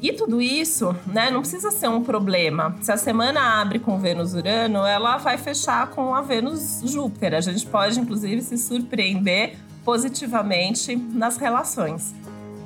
E 0.00 0.12
tudo 0.12 0.40
isso, 0.42 0.94
né, 1.06 1.30
não 1.30 1.40
precisa 1.40 1.70
ser 1.70 1.88
um 1.88 2.02
problema. 2.02 2.76
Se 2.82 2.92
a 2.92 2.96
semana 2.96 3.60
abre 3.60 3.78
com 3.78 3.98
Vênus-Urano, 3.98 4.84
ela 4.84 5.16
vai 5.16 5.38
fechar 5.38 5.88
com 5.88 6.14
a 6.14 6.20
Vênus-Júpiter. 6.20 7.34
A 7.34 7.40
gente 7.40 7.66
pode, 7.66 7.98
inclusive, 7.98 8.42
se 8.42 8.58
surpreender 8.58 9.56
positivamente 9.82 10.94
nas 10.94 11.38
relações. 11.38 12.14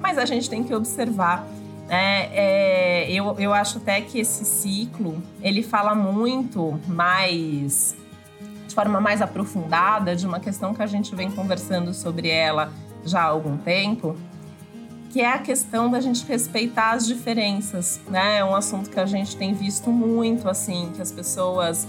Mas 0.01 0.19
a 0.19 0.25
gente 0.25 0.51
tem 0.51 0.65
que 0.65 0.75
observar 0.75 1.47
é, 1.89 3.07
é, 3.07 3.13
eu, 3.13 3.35
eu 3.39 3.53
acho 3.55 3.79
até 3.79 4.01
que 4.01 4.19
esse 4.19 4.45
ciclo 4.45 5.23
ele 5.41 5.63
fala 5.63 5.95
muito 5.95 6.79
mais 6.87 7.97
de 8.67 8.75
forma 8.75 9.01
mais 9.01 9.23
aprofundada 9.23 10.15
de 10.15 10.27
uma 10.27 10.39
questão 10.39 10.75
que 10.75 10.83
a 10.83 10.87
gente 10.87 11.15
vem 11.15 11.31
conversando 11.31 11.95
sobre 11.95 12.29
ela 12.29 12.71
já 13.05 13.23
há 13.23 13.25
algum 13.25 13.57
tempo, 13.57 14.15
que 15.11 15.21
é 15.21 15.33
a 15.33 15.39
questão 15.39 15.91
da 15.91 16.01
gente 16.01 16.25
respeitar 16.27 16.91
as 16.91 17.07
diferenças, 17.07 18.01
né? 18.09 18.39
É 18.39 18.45
um 18.45 18.55
assunto 18.55 18.91
que 18.91 19.01
a 19.01 19.07
gente 19.07 19.37
tem 19.37 19.55
visto 19.55 19.91
muito, 19.91 20.49
assim, 20.49 20.93
que 20.95 21.01
as 21.01 21.11
pessoas 21.11 21.89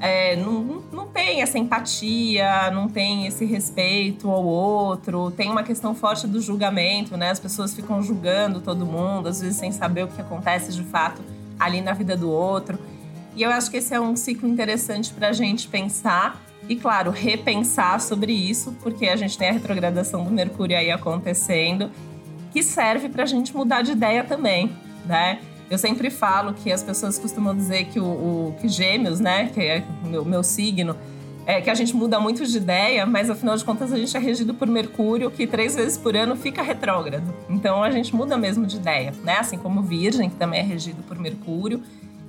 é, 0.00 0.34
não, 0.34 0.82
não 0.90 1.06
tem 1.06 1.42
essa 1.42 1.58
empatia, 1.58 2.70
não 2.70 2.88
tem 2.88 3.26
esse 3.26 3.44
respeito 3.44 4.30
ao 4.30 4.42
outro, 4.44 5.30
tem 5.30 5.50
uma 5.50 5.62
questão 5.62 5.94
forte 5.94 6.26
do 6.26 6.40
julgamento, 6.40 7.18
né? 7.18 7.30
As 7.30 7.38
pessoas 7.38 7.74
ficam 7.74 8.02
julgando 8.02 8.62
todo 8.62 8.86
mundo, 8.86 9.28
às 9.28 9.42
vezes 9.42 9.58
sem 9.58 9.70
saber 9.70 10.04
o 10.04 10.08
que 10.08 10.20
acontece 10.20 10.72
de 10.72 10.82
fato 10.84 11.20
ali 11.58 11.82
na 11.82 11.92
vida 11.92 12.16
do 12.16 12.30
outro. 12.30 12.78
E 13.36 13.42
eu 13.42 13.50
acho 13.50 13.70
que 13.70 13.76
esse 13.76 13.94
é 13.94 14.00
um 14.00 14.16
ciclo 14.16 14.48
interessante 14.48 15.12
para 15.12 15.28
a 15.28 15.32
gente 15.32 15.68
pensar 15.68 16.40
e, 16.66 16.74
claro, 16.76 17.10
repensar 17.10 18.00
sobre 18.00 18.32
isso, 18.32 18.74
porque 18.82 19.06
a 19.06 19.16
gente 19.16 19.36
tem 19.36 19.50
a 19.50 19.52
retrogradação 19.52 20.24
do 20.24 20.30
Mercúrio 20.30 20.78
aí 20.78 20.90
acontecendo, 20.90 21.90
que 22.52 22.62
serve 22.62 23.08
para 23.10 23.24
a 23.24 23.26
gente 23.26 23.54
mudar 23.54 23.82
de 23.82 23.92
ideia 23.92 24.24
também, 24.24 24.72
né? 25.04 25.40
Eu 25.70 25.78
sempre 25.78 26.10
falo 26.10 26.52
que 26.52 26.72
as 26.72 26.82
pessoas 26.82 27.16
costumam 27.16 27.54
dizer 27.54 27.84
que 27.84 28.00
o, 28.00 28.04
o 28.04 28.56
que 28.60 28.68
gêmeos, 28.68 29.20
né, 29.20 29.50
que 29.54 29.60
é 29.60 29.84
o 30.02 30.08
meu, 30.08 30.24
meu 30.24 30.42
signo, 30.42 30.96
é 31.46 31.60
que 31.60 31.70
a 31.70 31.74
gente 31.74 31.94
muda 31.94 32.18
muito 32.18 32.44
de 32.44 32.56
ideia, 32.56 33.06
mas 33.06 33.30
afinal 33.30 33.56
de 33.56 33.64
contas 33.64 33.92
a 33.92 33.96
gente 33.96 34.16
é 34.16 34.18
regido 34.18 34.52
por 34.52 34.66
Mercúrio, 34.66 35.30
que 35.30 35.46
três 35.46 35.76
vezes 35.76 35.96
por 35.96 36.16
ano 36.16 36.34
fica 36.34 36.60
retrógrado. 36.60 37.32
Então 37.48 37.84
a 37.84 37.90
gente 37.92 38.12
muda 38.16 38.36
mesmo 38.36 38.66
de 38.66 38.78
ideia, 38.78 39.14
né? 39.22 39.38
Assim 39.38 39.56
como 39.56 39.80
Virgem, 39.80 40.28
que 40.28 40.34
também 40.34 40.58
é 40.58 40.64
regido 40.64 41.04
por 41.04 41.16
Mercúrio. 41.16 41.80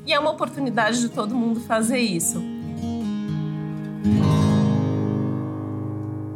E 0.05 0.13
é 0.13 0.19
uma 0.19 0.29
oportunidade 0.29 0.99
de 0.99 1.09
todo 1.09 1.33
mundo 1.33 1.61
fazer 1.61 1.99
isso. 1.99 2.39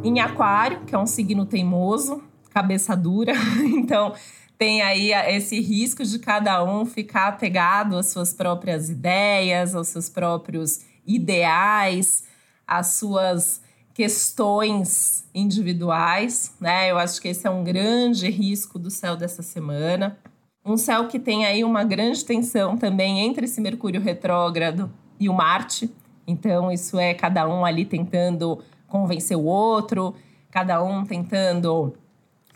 Em 0.02 0.18
Aquário, 0.18 0.80
que 0.86 0.94
é 0.94 0.98
um 0.98 1.06
signo 1.06 1.46
teimoso, 1.46 2.20
cabeça 2.52 2.96
dura, 2.96 3.32
então 3.62 4.12
tem 4.58 4.82
aí 4.82 5.12
esse 5.12 5.60
risco 5.60 6.04
de 6.04 6.18
cada 6.18 6.62
um 6.64 6.86
ficar 6.86 7.28
apegado 7.28 7.96
às 7.96 8.06
suas 8.06 8.32
próprias 8.32 8.88
ideias, 8.88 9.74
aos 9.74 9.88
seus 9.88 10.08
próprios 10.08 10.80
ideais, 11.06 12.24
às 12.66 12.88
suas 12.88 13.60
questões 13.92 15.26
individuais, 15.34 16.54
né? 16.60 16.90
Eu 16.90 16.98
acho 16.98 17.20
que 17.20 17.28
esse 17.28 17.46
é 17.46 17.50
um 17.50 17.64
grande 17.64 18.28
risco 18.28 18.78
do 18.78 18.90
céu 18.90 19.16
dessa 19.16 19.42
semana. 19.42 20.18
Um 20.64 20.76
céu 20.76 21.06
que 21.06 21.18
tem 21.18 21.46
aí 21.46 21.62
uma 21.62 21.84
grande 21.84 22.24
tensão 22.24 22.76
também 22.76 23.20
entre 23.20 23.44
esse 23.44 23.60
Mercúrio 23.60 24.00
retrógrado 24.00 24.90
e 25.18 25.28
o 25.28 25.32
Marte. 25.32 25.90
Então, 26.26 26.72
isso 26.72 26.98
é 26.98 27.14
cada 27.14 27.48
um 27.48 27.64
ali 27.64 27.84
tentando 27.84 28.62
convencer 28.88 29.36
o 29.36 29.44
outro, 29.44 30.14
cada 30.50 30.82
um 30.82 31.04
tentando 31.04 31.94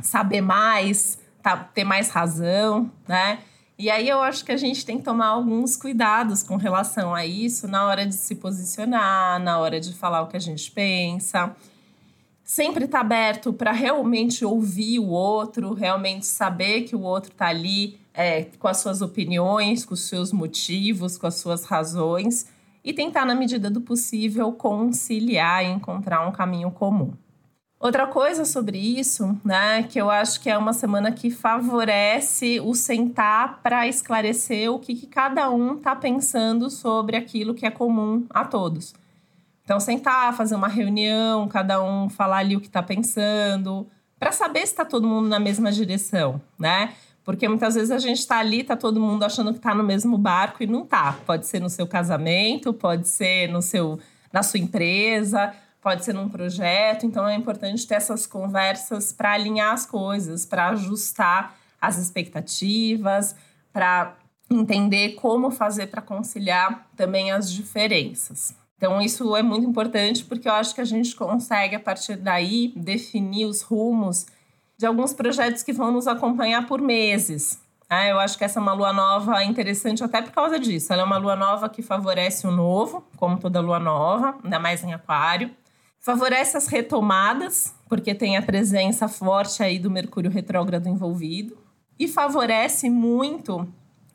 saber 0.02 0.40
mais, 0.40 1.19
tá, 1.42 1.56
ter 1.56 1.84
mais 1.84 2.10
razão, 2.10 2.90
né? 3.06 3.38
E 3.78 3.88
aí 3.88 4.08
eu 4.08 4.20
acho 4.20 4.44
que 4.44 4.52
a 4.52 4.56
gente 4.58 4.84
tem 4.84 4.98
que 4.98 5.04
tomar 5.04 5.28
alguns 5.28 5.74
cuidados 5.74 6.42
com 6.42 6.56
relação 6.56 7.14
a 7.14 7.24
isso 7.24 7.66
na 7.66 7.86
hora 7.86 8.04
de 8.04 8.14
se 8.14 8.34
posicionar, 8.34 9.40
na 9.40 9.58
hora 9.58 9.80
de 9.80 9.94
falar 9.94 10.20
o 10.20 10.26
que 10.26 10.36
a 10.36 10.40
gente 10.40 10.70
pensa. 10.70 11.56
Sempre 12.44 12.84
estar 12.84 12.98
tá 12.98 13.04
aberto 13.04 13.54
para 13.54 13.72
realmente 13.72 14.44
ouvir 14.44 14.98
o 14.98 15.08
outro, 15.08 15.72
realmente 15.72 16.26
saber 16.26 16.82
que 16.82 16.94
o 16.94 17.00
outro 17.00 17.32
está 17.32 17.46
ali 17.46 17.98
é, 18.12 18.44
com 18.58 18.68
as 18.68 18.76
suas 18.76 19.00
opiniões, 19.00 19.84
com 19.84 19.94
os 19.94 20.02
seus 20.02 20.30
motivos, 20.30 21.16
com 21.16 21.26
as 21.26 21.36
suas 21.36 21.64
razões 21.64 22.46
e 22.84 22.92
tentar, 22.92 23.24
na 23.24 23.34
medida 23.34 23.70
do 23.70 23.80
possível, 23.80 24.52
conciliar 24.52 25.64
e 25.64 25.68
encontrar 25.68 26.26
um 26.26 26.32
caminho 26.32 26.70
comum. 26.70 27.12
Outra 27.80 28.06
coisa 28.06 28.44
sobre 28.44 28.76
isso, 28.76 29.40
né, 29.42 29.84
que 29.84 29.98
eu 29.98 30.10
acho 30.10 30.38
que 30.42 30.50
é 30.50 30.58
uma 30.58 30.74
semana 30.74 31.10
que 31.12 31.30
favorece 31.30 32.60
o 32.60 32.74
sentar 32.74 33.60
para 33.62 33.88
esclarecer 33.88 34.70
o 34.70 34.78
que, 34.78 34.94
que 34.94 35.06
cada 35.06 35.48
um 35.48 35.78
está 35.78 35.96
pensando 35.96 36.68
sobre 36.68 37.16
aquilo 37.16 37.54
que 37.54 37.64
é 37.64 37.70
comum 37.70 38.26
a 38.28 38.44
todos. 38.44 38.94
Então, 39.64 39.80
sentar, 39.80 40.36
fazer 40.36 40.56
uma 40.56 40.68
reunião, 40.68 41.48
cada 41.48 41.82
um 41.82 42.10
falar 42.10 42.38
ali 42.38 42.54
o 42.54 42.60
que 42.60 42.66
está 42.66 42.82
pensando, 42.82 43.86
para 44.18 44.30
saber 44.30 44.60
se 44.60 44.66
está 44.66 44.84
todo 44.84 45.08
mundo 45.08 45.30
na 45.30 45.40
mesma 45.40 45.72
direção, 45.72 46.38
né? 46.58 46.92
Porque 47.24 47.48
muitas 47.48 47.76
vezes 47.76 47.90
a 47.90 47.98
gente 47.98 48.18
está 48.18 48.40
ali, 48.40 48.60
está 48.60 48.76
todo 48.76 49.00
mundo 49.00 49.22
achando 49.22 49.52
que 49.52 49.58
está 49.58 49.74
no 49.74 49.84
mesmo 49.84 50.18
barco 50.18 50.62
e 50.62 50.66
não 50.66 50.84
tá. 50.84 51.16
Pode 51.24 51.46
ser 51.46 51.60
no 51.60 51.70
seu 51.70 51.86
casamento, 51.86 52.74
pode 52.74 53.08
ser 53.08 53.48
no 53.48 53.62
seu, 53.62 53.98
na 54.30 54.42
sua 54.42 54.60
empresa, 54.60 55.54
pode 55.80 56.04
ser 56.04 56.12
num 56.12 56.28
projeto, 56.28 57.06
então 57.06 57.26
é 57.26 57.34
importante 57.34 57.86
ter 57.86 57.94
essas 57.94 58.26
conversas 58.26 59.12
para 59.12 59.32
alinhar 59.32 59.72
as 59.72 59.86
coisas, 59.86 60.44
para 60.44 60.68
ajustar 60.70 61.56
as 61.80 61.98
expectativas, 61.98 63.34
para 63.72 64.16
entender 64.50 65.10
como 65.14 65.50
fazer 65.50 65.86
para 65.86 66.02
conciliar 66.02 66.88
também 66.96 67.30
as 67.30 67.50
diferenças. 67.50 68.54
Então, 68.76 69.00
isso 69.00 69.36
é 69.36 69.42
muito 69.42 69.66
importante 69.66 70.24
porque 70.24 70.48
eu 70.48 70.52
acho 70.52 70.74
que 70.74 70.80
a 70.80 70.86
gente 70.86 71.14
consegue, 71.14 71.76
a 71.76 71.80
partir 71.80 72.16
daí, 72.16 72.72
definir 72.74 73.44
os 73.44 73.62
rumos 73.62 74.26
de 74.78 74.86
alguns 74.86 75.12
projetos 75.12 75.62
que 75.62 75.72
vão 75.72 75.92
nos 75.92 76.08
acompanhar 76.08 76.66
por 76.66 76.80
meses. 76.80 77.60
É, 77.90 78.10
eu 78.10 78.18
acho 78.18 78.38
que 78.38 78.44
essa 78.44 78.58
é 78.58 78.62
uma 78.62 78.72
lua 78.72 78.92
nova 78.92 79.44
interessante 79.44 80.02
até 80.02 80.22
por 80.22 80.32
causa 80.32 80.58
disso. 80.58 80.92
Ela 80.92 81.02
é 81.02 81.04
uma 81.04 81.18
lua 81.18 81.36
nova 81.36 81.68
que 81.68 81.82
favorece 81.82 82.46
o 82.46 82.50
novo, 82.50 83.04
como 83.16 83.38
toda 83.38 83.60
lua 83.60 83.78
nova, 83.78 84.38
ainda 84.42 84.58
mais 84.58 84.82
em 84.82 84.94
Aquário. 84.94 85.50
Favorece 86.00 86.56
as 86.56 86.66
retomadas, 86.66 87.74
porque 87.86 88.14
tem 88.14 88.38
a 88.38 88.42
presença 88.42 89.06
forte 89.06 89.62
aí 89.62 89.78
do 89.78 89.90
Mercúrio 89.90 90.30
retrógrado 90.30 90.88
envolvido. 90.88 91.58
E 91.98 92.08
favorece 92.08 92.88
muito 92.88 93.68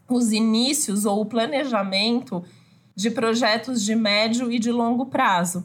os 0.09 0.31
inícios 0.31 1.05
ou 1.05 1.21
o 1.21 1.25
planejamento 1.27 2.43
de 2.95 3.11
projetos 3.11 3.83
de 3.83 3.95
médio 3.95 4.51
e 4.51 4.57
de 4.57 4.71
longo 4.71 5.05
prazo. 5.05 5.63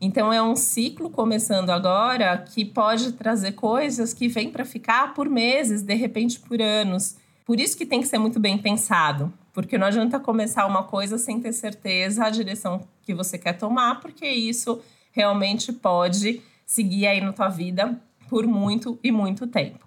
Então 0.00 0.32
é 0.32 0.42
um 0.42 0.56
ciclo 0.56 1.10
começando 1.10 1.68
agora 1.68 2.38
que 2.38 2.64
pode 2.64 3.12
trazer 3.12 3.52
coisas 3.52 4.14
que 4.14 4.26
vêm 4.26 4.50
para 4.50 4.64
ficar 4.64 5.12
por 5.12 5.28
meses, 5.28 5.82
de 5.82 5.94
repente 5.94 6.40
por 6.40 6.62
anos. 6.62 7.16
Por 7.44 7.60
isso 7.60 7.76
que 7.76 7.84
tem 7.84 8.00
que 8.00 8.08
ser 8.08 8.18
muito 8.18 8.40
bem 8.40 8.56
pensado, 8.56 9.30
porque 9.52 9.76
não 9.76 9.88
adianta 9.88 10.18
começar 10.18 10.64
uma 10.64 10.84
coisa 10.84 11.18
sem 11.18 11.40
ter 11.40 11.52
certeza 11.52 12.24
a 12.24 12.30
direção 12.30 12.80
que 13.02 13.12
você 13.12 13.36
quer 13.36 13.54
tomar, 13.54 14.00
porque 14.00 14.26
isso 14.26 14.80
realmente 15.12 15.72
pode 15.72 16.42
seguir 16.66 17.06
aí 17.06 17.20
na 17.20 17.32
tua 17.32 17.48
vida 17.48 17.98
por 18.28 18.46
muito 18.46 18.98
e 19.02 19.10
muito 19.10 19.46
tempo. 19.46 19.86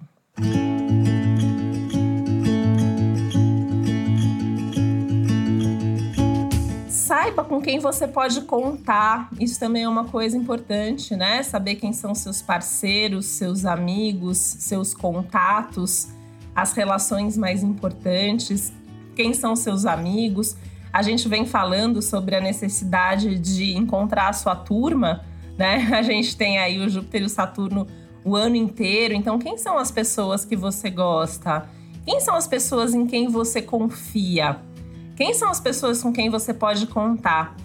Saiba 6.90 7.44
com 7.44 7.62
quem 7.62 7.78
você 7.78 8.08
pode 8.08 8.42
contar. 8.42 9.30
Isso 9.38 9.60
também 9.60 9.84
é 9.84 9.90
uma 9.90 10.06
coisa 10.06 10.38
importante, 10.38 11.16
né? 11.16 11.44
Saber 11.44 11.76
quem 11.76 11.92
são 11.92 12.16
seus 12.16 12.42
parceiros, 12.42 13.26
seus 13.26 13.66
amigos, 13.66 14.38
seus 14.38 14.94
contatos, 14.94 16.08
as 16.56 16.72
relações 16.74 17.38
mais 17.38 17.64
importantes, 17.64 18.72
quem 19.14 19.34
são 19.34 19.58
seus 19.58 19.86
amigos. 19.86 20.56
A 20.94 21.02
gente 21.02 21.28
vem 21.28 21.46
falando 21.46 22.02
sobre 22.02 22.36
a 22.36 22.42
necessidade 22.42 23.38
de 23.40 23.76
encontrar 23.78 24.30
a 24.30 24.34
sua 24.34 24.56
turma, 24.56 25.24
né? 25.58 25.90
A 25.96 26.02
gente 26.02 26.36
tem 26.36 26.60
aí 26.60 26.80
o 26.80 26.90
Júpiter 26.90 27.22
e 27.22 27.26
o 27.26 27.30
Saturno 27.30 27.88
o 28.24 28.36
ano 28.36 28.56
inteiro. 28.56 29.14
Então, 29.14 29.40
quem 29.40 29.58
são 29.58 29.78
as 29.78 29.92
pessoas 29.92 30.46
que 30.46 30.56
você 30.56 30.90
gosta? 30.90 31.68
Quem 32.06 32.20
são 32.20 32.36
as 32.36 32.48
pessoas 32.48 32.94
em 32.94 33.06
quem 33.06 33.30
você 33.30 33.62
confia? 33.62 34.58
Quem 35.16 35.34
são 35.34 35.50
as 35.50 35.60
pessoas 35.60 36.02
com 36.02 36.12
quem 36.12 36.30
você 36.30 36.54
pode 36.54 36.88
contar? 36.88 37.56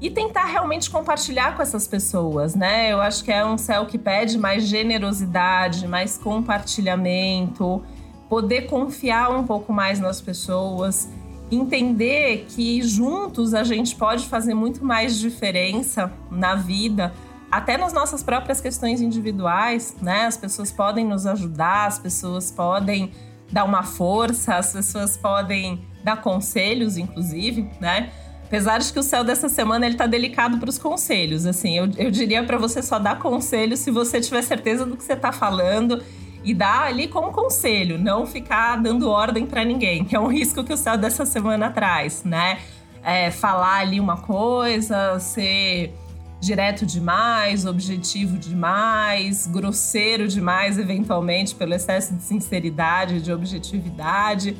E 0.00 0.10
tentar 0.10 0.46
realmente 0.46 0.90
compartilhar 0.90 1.54
com 1.54 1.62
essas 1.62 1.86
pessoas, 1.86 2.54
né? 2.56 2.92
Eu 2.92 3.00
acho 3.00 3.22
que 3.22 3.30
é 3.30 3.44
um 3.44 3.56
céu 3.56 3.86
que 3.86 3.96
pede 3.96 4.36
mais 4.36 4.64
generosidade, 4.64 5.86
mais 5.86 6.18
compartilhamento, 6.18 7.82
poder 8.28 8.62
confiar 8.62 9.30
um 9.30 9.44
pouco 9.44 9.72
mais 9.72 10.00
nas 10.00 10.20
pessoas, 10.20 11.08
entender 11.54 12.46
que 12.48 12.82
juntos 12.82 13.54
a 13.54 13.62
gente 13.62 13.94
pode 13.96 14.26
fazer 14.26 14.54
muito 14.54 14.84
mais 14.84 15.18
diferença 15.18 16.12
na 16.30 16.54
vida 16.54 17.12
até 17.50 17.76
nas 17.76 17.92
nossas 17.92 18.22
próprias 18.22 18.60
questões 18.60 19.02
individuais, 19.02 19.94
né? 20.00 20.24
As 20.24 20.38
pessoas 20.38 20.72
podem 20.72 21.04
nos 21.04 21.26
ajudar, 21.26 21.86
as 21.86 21.98
pessoas 21.98 22.50
podem 22.50 23.12
dar 23.52 23.64
uma 23.64 23.82
força, 23.82 24.54
as 24.54 24.72
pessoas 24.72 25.18
podem 25.18 25.86
dar 26.02 26.22
conselhos, 26.22 26.96
inclusive, 26.96 27.68
né? 27.78 28.10
Apesar 28.46 28.78
de 28.78 28.90
que 28.90 28.98
o 28.98 29.02
céu 29.02 29.22
dessa 29.22 29.48
semana 29.48 29.86
ele 29.86 29.96
tá 29.96 30.06
delicado 30.06 30.58
para 30.58 30.68
os 30.68 30.78
conselhos, 30.78 31.44
assim, 31.46 31.76
eu, 31.76 31.90
eu 31.96 32.10
diria 32.10 32.42
para 32.44 32.56
você 32.56 32.82
só 32.82 32.98
dar 32.98 33.18
conselho 33.18 33.76
se 33.76 33.90
você 33.90 34.20
tiver 34.20 34.42
certeza 34.42 34.86
do 34.86 34.96
que 34.96 35.04
você 35.04 35.16
tá 35.16 35.32
falando 35.32 36.02
e 36.44 36.52
dar 36.52 36.82
ali 36.86 37.08
como 37.08 37.32
conselho, 37.32 37.98
não 37.98 38.26
ficar 38.26 38.76
dando 38.76 39.08
ordem 39.08 39.46
para 39.46 39.64
ninguém, 39.64 40.04
que 40.04 40.16
é 40.16 40.20
um 40.20 40.28
risco 40.32 40.64
que 40.64 40.72
o 40.72 40.76
céu 40.76 40.96
dessa 40.96 41.24
semana 41.24 41.70
traz, 41.70 42.24
né? 42.24 42.58
É, 43.02 43.30
falar 43.30 43.80
ali 43.80 43.98
uma 43.98 44.16
coisa, 44.16 45.18
ser 45.18 45.92
direto 46.40 46.84
demais, 46.84 47.64
objetivo 47.66 48.36
demais, 48.36 49.46
grosseiro 49.46 50.26
demais, 50.26 50.76
eventualmente, 50.76 51.54
pelo 51.54 51.72
excesso 51.72 52.14
de 52.14 52.22
sinceridade, 52.22 53.20
de 53.20 53.32
objetividade. 53.32 54.56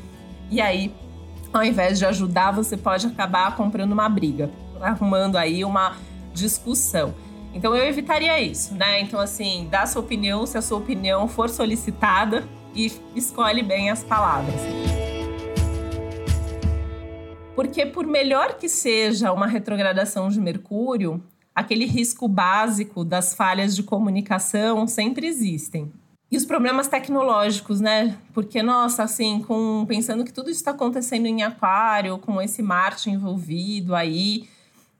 E 0.49 0.61
aí, 0.61 0.95
ao 1.53 1.65
invés 1.65 1.99
de 1.99 2.07
ajudar, 2.07 2.53
você 2.53 2.77
pode 2.77 3.07
acabar 3.07 3.57
comprando 3.57 3.93
uma 3.93 4.09
briga, 4.09 4.49
arrumando 4.81 5.37
aí 5.37 5.65
uma 5.65 5.97
discussão. 6.33 7.15
Então 7.55 7.77
eu 7.77 7.87
evitaria 7.87 8.41
isso, 8.41 8.75
né? 8.75 9.01
Então, 9.01 9.21
assim, 9.21 9.69
dá 9.71 9.87
sua 9.87 10.01
opinião 10.01 10.47
se 10.47 10.57
a 10.57 10.63
sua 10.63 10.79
opinião 10.79 11.29
for 11.29 11.51
solicitada 11.51 12.49
e 12.75 12.91
escolhe 13.15 13.63
bem 13.63 13.91
as 13.91 14.03
palavras. 14.03 14.61
Porque, 17.55 17.85
por 17.85 18.07
melhor 18.07 18.55
que 18.55 18.69
seja 18.69 19.33
uma 19.33 19.47
retrogradação 19.47 20.29
de 20.29 20.41
Mercúrio, 20.41 21.23
aquele 21.55 21.85
risco 21.85 22.27
básico 22.27 23.05
das 23.05 23.35
falhas 23.35 23.77
de 23.77 23.83
comunicação 23.83 24.87
sempre 24.87 25.27
existem. 25.27 25.93
E 26.31 26.37
os 26.39 26.47
problemas 26.47 26.89
tecnológicos, 26.89 27.79
né? 27.79 28.17
Porque, 28.33 28.63
nossa, 28.63 29.03
assim, 29.03 29.43
com, 29.47 29.85
pensando 29.87 30.25
que 30.25 30.33
tudo 30.33 30.49
isso 30.49 30.61
está 30.61 30.71
acontecendo 30.71 31.27
em 31.27 31.43
Aquário, 31.43 32.17
com 32.17 32.41
esse 32.41 32.63
Marte 32.63 33.11
envolvido 33.11 33.95
aí, 33.95 34.49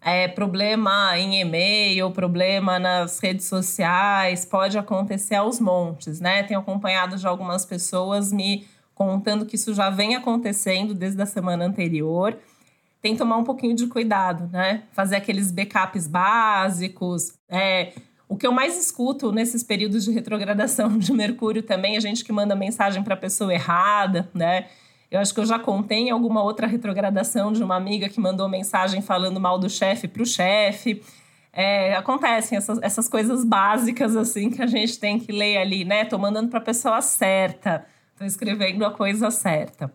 é, 0.05 0.29
problema 0.29 1.17
em 1.19 1.41
e-mail, 1.41 2.11
problema 2.11 2.79
nas 2.79 3.19
redes 3.19 3.47
sociais, 3.47 4.45
pode 4.45 4.77
acontecer 4.77 5.37
aos 5.37 5.61
montes, 5.61 6.21
né? 6.21 6.43
Tenho 6.43 6.61
acompanhado 6.61 7.17
já 7.17 7.29
algumas 7.29 7.65
pessoas 7.65 8.33
me 8.33 8.67
contando 8.95 9.47
que 9.47 9.57
isso 9.57 9.73
já 9.75 9.91
vem 9.91 10.15
acontecendo 10.15 10.95
desde 10.95 11.23
a 11.23 11.27
semana 11.27 11.65
anterior 11.65 12.37
tem 13.03 13.15
que 13.15 13.19
tomar 13.19 13.37
um 13.37 13.45
pouquinho 13.45 13.75
de 13.75 13.89
cuidado, 13.89 14.49
né? 14.53 14.85
Fazer 14.93 15.17
aqueles 15.17 15.51
backups 15.51 16.07
básicos. 16.07 17.35
É, 17.49 17.93
o 18.29 18.37
que 18.37 18.47
eu 18.47 18.53
mais 18.53 18.79
escuto 18.79 19.33
nesses 19.33 19.65
períodos 19.65 20.05
de 20.05 20.13
retrogradação 20.13 20.97
de 20.97 21.13
Mercúrio 21.13 21.65
também 21.65 21.97
é 21.97 22.01
gente 22.01 22.25
que 22.25 22.33
manda 22.33 22.55
mensagem 22.55 23.03
para 23.03 23.15
a 23.15 23.17
pessoa 23.17 23.53
errada, 23.53 24.31
né? 24.33 24.69
Eu 25.13 25.21
acho 25.21 25.35
que 25.35 25.41
eu 25.41 25.45
já 25.45 25.59
contei 25.59 26.09
em 26.09 26.11
alguma 26.11 26.43
outra 26.43 26.67
retrogradação 26.67 27.53
de 27.53 27.63
uma 27.63 27.77
amiga 27.77 28.09
que 28.09 28.19
mandou 28.19 28.49
mensagem 28.49 29.03
falando 29.03 29.39
mal 29.39 29.59
do 29.59 29.69
chefe 29.69 30.09
para 30.09 30.23
o 30.23 30.27
chefe. 30.27 31.03
É, 31.53 31.95
acontecem 31.95 32.57
essas, 32.57 32.79
essas 32.81 33.11
coisas 33.11 33.45
básicas 33.45 34.17
assim 34.17 34.49
que 34.49 34.63
a 34.63 34.67
gente 34.67 34.99
tem 34.99 35.19
que 35.19 35.31
ler 35.31 35.59
ali, 35.59 35.85
né? 35.85 36.07
Tô 36.07 36.17
mandando 36.17 36.49
para 36.49 36.61
a 36.61 36.63
pessoa 36.63 37.03
certa, 37.03 37.85
tô 38.19 38.25
escrevendo 38.25 38.87
a 38.87 38.91
coisa 38.91 39.31
certa. 39.31 39.93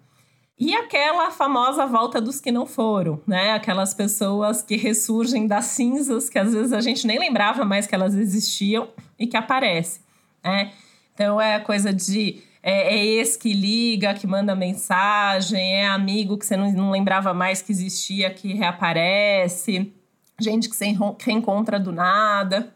E 0.59 0.75
aquela 0.75 1.31
famosa 1.31 1.87
volta 1.87 2.21
dos 2.21 2.39
que 2.39 2.51
não 2.51 2.67
foram, 2.67 3.19
né? 3.25 3.53
Aquelas 3.53 3.95
pessoas 3.95 4.61
que 4.61 4.77
ressurgem 4.77 5.47
das 5.47 5.65
cinzas, 5.65 6.29
que 6.29 6.37
às 6.37 6.53
vezes 6.53 6.71
a 6.71 6.79
gente 6.79 7.07
nem 7.07 7.17
lembrava 7.17 7.65
mais 7.65 7.87
que 7.87 7.95
elas 7.95 8.13
existiam 8.13 8.87
e 9.17 9.25
que 9.25 9.35
aparecem, 9.35 9.99
né? 10.43 10.73
Então 11.15 11.41
é 11.41 11.55
a 11.55 11.59
coisa 11.59 11.91
de 11.91 12.43
é, 12.67 12.95
é 12.95 13.05
ex 13.05 13.37
que 13.37 13.53
liga, 13.53 14.13
que 14.13 14.27
manda 14.27 14.53
mensagem, 14.53 15.77
é 15.77 15.87
amigo 15.87 16.37
que 16.37 16.45
você 16.45 16.57
não, 16.57 16.69
não 16.73 16.91
lembrava 16.91 17.33
mais 17.33 17.61
que 17.61 17.71
existia, 17.71 18.29
que 18.29 18.53
reaparece, 18.53 19.93
gente 20.37 20.67
que 20.67 20.75
você 20.75 20.93
reencontra 21.21 21.79
do 21.79 21.93
nada. 21.93 22.73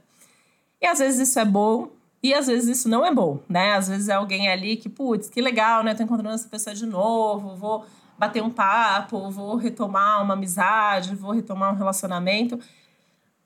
E 0.81 0.85
às 0.85 0.99
vezes 0.99 1.27
isso 1.27 1.37
é 1.37 1.43
bom, 1.43 1.89
e 2.23 2.33
às 2.33 2.47
vezes 2.47 2.79
isso 2.79 2.87
não 2.87 3.05
é 3.05 3.13
bom, 3.13 3.41
né? 3.49 3.73
Às 3.73 3.89
vezes 3.89 4.07
é 4.07 4.13
alguém 4.13 4.47
ali 4.47 4.77
que, 4.77 4.87
putz, 4.87 5.29
que 5.29 5.41
legal, 5.41 5.83
né? 5.83 5.93
Tô 5.93 6.03
encontrando 6.03 6.35
essa 6.35 6.47
pessoa 6.47 6.73
de 6.73 6.85
novo, 6.85 7.57
vou 7.57 7.85
bater 8.17 8.41
um 8.41 8.49
papo, 8.49 9.29
vou 9.29 9.57
retomar 9.57 10.23
uma 10.23 10.35
amizade, 10.35 11.13
vou 11.17 11.31
retomar 11.31 11.73
um 11.73 11.77
relacionamento. 11.77 12.57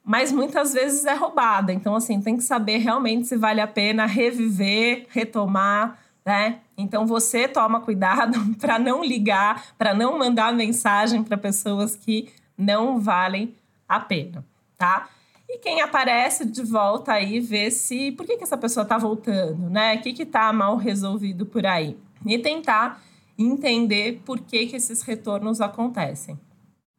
Mas 0.03 0.31
muitas 0.31 0.73
vezes 0.73 1.05
é 1.05 1.15
roubada. 1.15 1.73
Então, 1.73 1.95
assim, 1.95 2.21
tem 2.21 2.37
que 2.37 2.43
saber 2.43 2.77
realmente 2.77 3.25
se 3.25 3.35
vale 3.35 3.61
a 3.61 3.67
pena 3.67 4.05
reviver, 4.05 5.07
retomar, 5.09 6.04
né? 6.25 6.59
Então, 6.77 7.05
você 7.05 7.47
toma 7.47 7.81
cuidado 7.81 8.39
para 8.57 8.79
não 8.79 9.03
ligar, 9.03 9.75
para 9.77 9.93
não 9.93 10.17
mandar 10.17 10.53
mensagem 10.53 11.23
para 11.23 11.37
pessoas 11.37 11.95
que 11.95 12.29
não 12.57 12.99
valem 12.99 13.53
a 13.87 13.99
pena, 13.99 14.43
tá? 14.77 15.09
E 15.47 15.59
quem 15.59 15.81
aparece 15.81 16.43
de 16.43 16.63
volta 16.63 17.13
aí 17.13 17.39
vê 17.39 17.69
se 17.69 18.11
por 18.13 18.25
que, 18.25 18.37
que 18.37 18.43
essa 18.43 18.57
pessoa 18.57 18.81
está 18.81 18.97
voltando, 18.97 19.69
né? 19.69 19.95
O 19.95 20.01
que 20.01 20.23
está 20.23 20.51
mal 20.51 20.75
resolvido 20.75 21.45
por 21.45 21.65
aí. 21.65 21.95
E 22.25 22.39
tentar 22.39 23.01
entender 23.37 24.21
por 24.25 24.39
que, 24.39 24.65
que 24.65 24.75
esses 24.75 25.03
retornos 25.03 25.61
acontecem. 25.61 26.39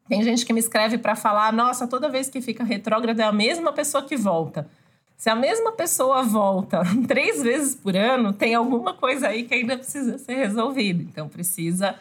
Tem 0.09 0.23
gente 0.23 0.47
que 0.47 0.53
me 0.53 0.61
escreve 0.61 0.99
para 0.99 1.17
falar: 1.17 1.53
nossa, 1.53 1.89
toda 1.89 2.09
vez 2.09 2.31
que 2.31 2.41
fica 2.41 2.63
retrógrado 2.63 3.19
é 3.19 3.25
a 3.25 3.33
mesma 3.33 3.73
pessoa 3.73 4.05
que 4.05 4.17
volta. 4.17 4.69
Se 5.17 5.31
a 5.31 5.35
mesma 5.35 5.73
pessoa 5.73 6.23
volta 6.23 6.83
três 7.09 7.43
vezes 7.43 7.75
por 7.75 7.97
ano, 7.97 8.33
tem 8.33 8.55
alguma 8.55 8.95
coisa 8.95 9.29
aí 9.29 9.45
que 9.45 9.55
ainda 9.55 9.77
precisa 9.77 10.19
ser 10.19 10.35
resolvida. 10.35 11.03
Então 11.03 11.29
precisa 11.29 11.97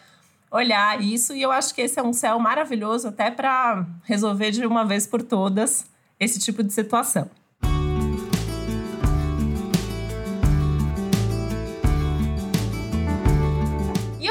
olhar 0.52 1.02
isso. 1.02 1.34
E 1.34 1.42
eu 1.42 1.52
acho 1.52 1.74
que 1.74 1.82
esse 1.82 2.00
é 2.00 2.04
um 2.04 2.14
céu 2.14 2.40
maravilhoso 2.40 3.08
até 3.08 3.32
para 3.32 3.86
resolver 4.04 4.52
de 4.52 4.66
uma 4.66 4.86
vez 4.86 5.08
por 5.08 5.22
todas 5.22 5.86
esse 6.20 6.40
tipo 6.40 6.64
de 6.64 6.74
situação. 6.74 7.30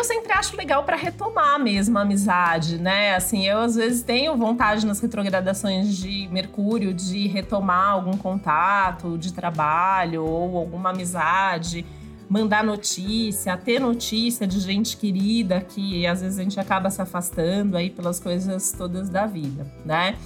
Eu 0.04 0.08
sempre 0.08 0.32
acho 0.34 0.54
legal 0.54 0.84
para 0.84 0.96
retomar 0.96 1.58
mesmo 1.58 1.96
a 1.96 2.02
amizade, 2.02 2.78
né? 2.78 3.14
Assim, 3.14 3.46
eu 3.46 3.58
às 3.58 3.74
vezes 3.74 4.02
tenho 4.02 4.36
vontade 4.36 4.84
nas 4.84 5.00
retrogradações 5.00 5.96
de 5.96 6.28
Mercúrio 6.30 6.92
de 6.92 7.26
retomar 7.26 7.92
algum 7.92 8.16
contato 8.16 9.16
de 9.16 9.32
trabalho 9.32 10.22
ou 10.22 10.58
alguma 10.58 10.90
amizade, 10.90 11.86
mandar 12.28 12.62
notícia, 12.62 13.56
ter 13.56 13.80
notícia 13.80 14.46
de 14.46 14.60
gente 14.60 14.96
querida 14.96 15.62
que 15.62 16.06
às 16.06 16.20
vezes 16.20 16.38
a 16.38 16.42
gente 16.42 16.60
acaba 16.60 16.90
se 16.90 17.00
afastando 17.00 17.76
aí 17.76 17.88
pelas 17.88 18.20
coisas 18.20 18.72
todas 18.72 19.08
da 19.08 19.24
vida, 19.24 19.66
né? 19.86 20.16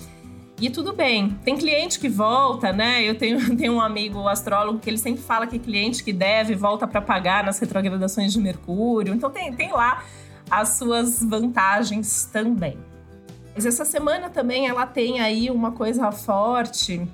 E 0.61 0.69
tudo 0.69 0.93
bem. 0.93 1.39
Tem 1.45 1.57
cliente 1.57 2.01
que 2.01 2.09
volta, 2.09 2.73
né? 2.73 3.03
Eu 3.03 3.17
tenho, 3.17 3.39
tenho 3.57 3.75
um 3.75 3.81
amigo 3.81 4.27
astrólogo 4.27 4.79
que 4.79 4.91
ele 4.91 4.99
sempre 4.99 5.23
fala 5.23 5.47
que 5.47 5.59
cliente 5.59 6.03
que 6.03 6.13
deve 6.13 6.55
volta 6.55 6.87
para 6.87 7.01
pagar 7.01 7.45
nas 7.45 7.59
retrogradações 7.59 8.33
de 8.33 8.41
Mercúrio. 8.41 9.15
Então 9.15 9.31
tem, 9.31 9.53
tem 9.53 9.73
lá 9.73 10.03
as 10.51 10.71
suas 10.71 11.23
vantagens 11.23 12.29
também. 12.33 12.77
Mas 13.55 13.67
essa 13.67 13.85
semana 13.85 14.31
também 14.31 14.69
ela 14.69 14.87
tem 14.87 15.21
aí 15.21 15.51
uma 15.51 15.73
coisa 15.73 16.11
forte 16.11 17.07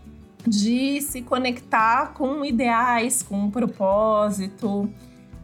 de 0.47 1.01
se 1.01 1.23
conectar 1.23 2.13
com 2.13 2.45
ideais, 2.45 3.23
com 3.23 3.37
um 3.37 3.51
propósito, 3.51 4.91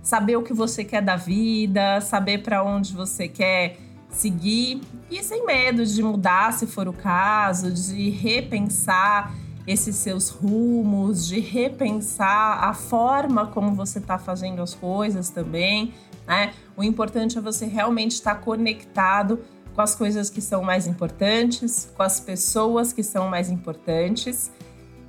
saber 0.03 0.37
o 0.37 0.43
que 0.43 0.53
você 0.53 0.85
quer 0.85 1.03
da 1.03 1.17
vida, 1.17 2.01
saber 2.01 2.43
para 2.43 2.63
onde 2.63 2.93
você 2.93 3.29
quer 3.29 3.79
seguir 4.11 4.81
e 5.11 5.23
sem 5.23 5.47
medo 5.47 5.85
de 5.85 6.03
mudar 6.03 6.53
se 6.53 6.67
for 6.67 6.89
o 6.89 6.93
caso, 6.93 7.71
de 7.73 8.11
repensar 8.11 9.35
esses 9.67 9.97
seus 9.97 10.29
rumos, 10.29 11.27
de 11.27 11.39
repensar 11.39 12.65
a 12.65 12.75
forma 12.75 13.47
como 13.47 13.75
você 13.75 13.99
está 13.99 14.19
fazendo 14.19 14.63
as 14.63 14.75
coisas 14.75 15.31
também. 15.31 15.95
Né? 16.27 16.53
O 16.77 16.83
importante 16.83 17.39
é 17.39 17.41
você 17.41 17.67
realmente 17.67 18.13
estar 18.13 18.37
conectado 18.37 19.41
com 19.75 19.81
as 19.81 19.95
coisas 19.95 20.29
que 20.29 20.41
são 20.41 20.63
mais 20.63 20.87
importantes, 20.87 21.91
com 21.97 22.03
as 22.03 22.19
pessoas 22.19 22.93
que 22.93 23.03
são 23.03 23.29
mais 23.29 23.51
importantes 23.51 24.51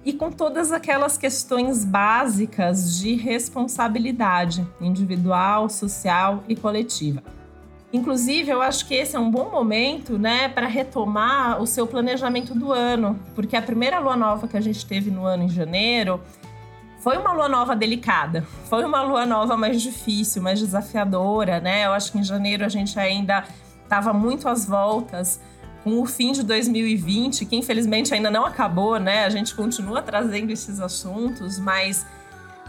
e 0.04 0.14
com 0.14 0.32
todas 0.32 0.72
aquelas 0.72 1.18
questões 1.18 1.86
básicas 1.86 2.98
de 2.98 3.16
responsabilidade 3.16 4.68
individual, 4.80 5.70
social 5.70 6.44
e 6.48 6.56
coletiva. 6.56 7.24
Inclusive, 7.94 8.50
eu 8.50 8.62
acho 8.62 8.88
que 8.88 8.94
esse 8.94 9.16
é 9.16 9.20
um 9.20 9.30
bom 9.30 9.50
momento, 9.52 10.18
né, 10.18 10.48
para 10.48 10.66
retomar 10.66 11.62
o 11.62 11.68
seu 11.68 11.86
planejamento 11.86 12.56
do 12.56 12.72
ano, 12.72 13.20
porque 13.36 13.56
a 13.56 13.62
primeira 13.62 14.00
lua 14.00 14.16
nova 14.16 14.48
que 14.48 14.56
a 14.56 14.62
gente 14.62 14.86
teve 14.86 15.12
no 15.12 15.26
ano 15.26 15.44
em 15.44 15.50
janeiro 15.50 16.22
foi 17.02 17.18
uma 17.18 17.34
lua 17.34 17.50
nova 17.50 17.76
delicada, 17.76 18.46
foi 18.70 18.86
uma 18.86 19.02
lua 19.02 19.26
nova 19.26 19.58
mais 19.58 19.82
difícil, 19.82 20.42
mais 20.42 20.60
desafiadora, 20.60 21.60
né? 21.60 21.86
Eu 21.86 21.92
acho 21.92 22.12
que 22.12 22.20
em 22.20 22.24
janeiro 22.24 22.64
a 22.64 22.70
gente 22.70 22.98
ainda 22.98 23.44
estava 23.84 24.14
muito 24.14 24.48
às 24.48 24.66
voltas 24.66 25.42
com 25.84 26.00
o 26.00 26.06
fim 26.06 26.32
de 26.32 26.44
2020, 26.44 27.46
que 27.46 27.56
infelizmente 27.56 28.14
ainda 28.14 28.30
não 28.30 28.46
acabou, 28.46 29.00
né? 29.00 29.26
A 29.26 29.30
gente 29.30 29.54
continua 29.54 30.02
trazendo 30.02 30.52
esses 30.52 30.80
assuntos, 30.80 31.58
mas 31.60 32.06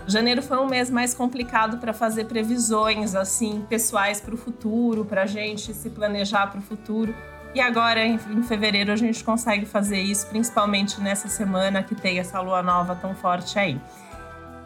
Janeiro 0.06 0.42
foi 0.42 0.58
um 0.58 0.66
mês 0.66 0.90
mais 0.90 1.14
complicado 1.14 1.78
para 1.78 1.92
fazer 1.92 2.24
previsões 2.24 3.14
assim 3.14 3.64
pessoais 3.68 4.20
para 4.20 4.34
o 4.34 4.36
futuro, 4.36 5.04
para 5.04 5.22
a 5.22 5.26
gente 5.26 5.72
se 5.72 5.90
planejar 5.90 6.48
para 6.48 6.58
o 6.58 6.62
futuro. 6.62 7.14
E 7.54 7.60
agora, 7.60 8.04
em, 8.04 8.18
fevereiro, 8.42 8.90
a 8.90 8.96
gente 8.96 9.22
consegue 9.22 9.66
fazer 9.66 10.00
isso, 10.00 10.26
principalmente 10.26 11.00
nessa 11.00 11.28
semana 11.28 11.82
que 11.82 11.94
tem 11.94 12.18
essa 12.18 12.40
lua 12.40 12.62
nova 12.62 12.94
tão 12.94 13.14
forte 13.14 13.58
aí. 13.58 13.78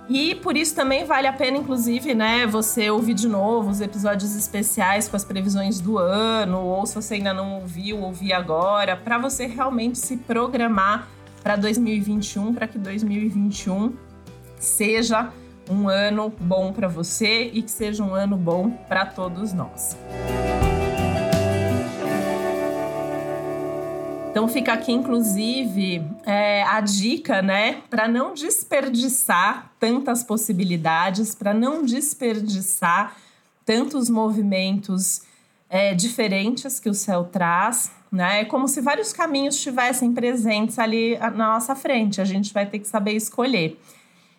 E 0.08 0.36
por 0.36 0.56
isso 0.56 0.72
também 0.74 1.04
vale 1.04 1.26
a 1.26 1.32
pena, 1.32 1.56
inclusive, 1.56 2.14
né, 2.14 2.46
você 2.46 2.88
ouvir 2.88 3.14
de 3.14 3.26
novo 3.26 3.70
os 3.70 3.80
episódios 3.80 4.36
especiais 4.36 5.08
com 5.08 5.16
as 5.16 5.24
previsões 5.24 5.80
do 5.80 5.98
ano, 5.98 6.60
ou 6.60 6.86
se 6.86 6.94
você 6.94 7.14
ainda 7.14 7.34
não 7.34 7.56
ouviu, 7.56 7.98
ouvir 7.98 8.32
agora, 8.32 8.96
para 8.96 9.18
você 9.18 9.46
realmente 9.46 9.98
se 9.98 10.16
programar 10.18 11.08
para 11.42 11.56
2021, 11.56 12.54
para 12.54 12.68
que 12.68 12.78
2021 12.78 13.94
seja 14.66 15.32
um 15.68 15.88
ano 15.88 16.32
bom 16.40 16.72
para 16.72 16.88
você 16.88 17.50
e 17.52 17.62
que 17.62 17.70
seja 17.70 18.02
um 18.02 18.14
ano 18.14 18.36
bom 18.36 18.70
para 18.70 19.06
todos 19.06 19.52
nós. 19.52 19.96
Então 24.30 24.46
fica 24.48 24.74
aqui, 24.74 24.92
inclusive, 24.92 26.04
é, 26.26 26.62
a 26.64 26.80
dica, 26.82 27.40
né, 27.40 27.80
para 27.88 28.06
não 28.06 28.34
desperdiçar 28.34 29.72
tantas 29.80 30.22
possibilidades, 30.22 31.34
para 31.34 31.54
não 31.54 31.82
desperdiçar 31.82 33.16
tantos 33.64 34.10
movimentos 34.10 35.22
é, 35.70 35.94
diferentes 35.94 36.78
que 36.78 36.88
o 36.88 36.94
céu 36.94 37.24
traz, 37.24 37.90
né? 38.12 38.42
É 38.42 38.44
como 38.44 38.68
se 38.68 38.80
vários 38.80 39.12
caminhos 39.12 39.56
estivessem 39.56 40.12
presentes 40.12 40.78
ali 40.78 41.18
na 41.18 41.30
nossa 41.30 41.74
frente. 41.74 42.20
A 42.20 42.24
gente 42.24 42.52
vai 42.52 42.66
ter 42.66 42.78
que 42.78 42.86
saber 42.86 43.12
escolher. 43.12 43.80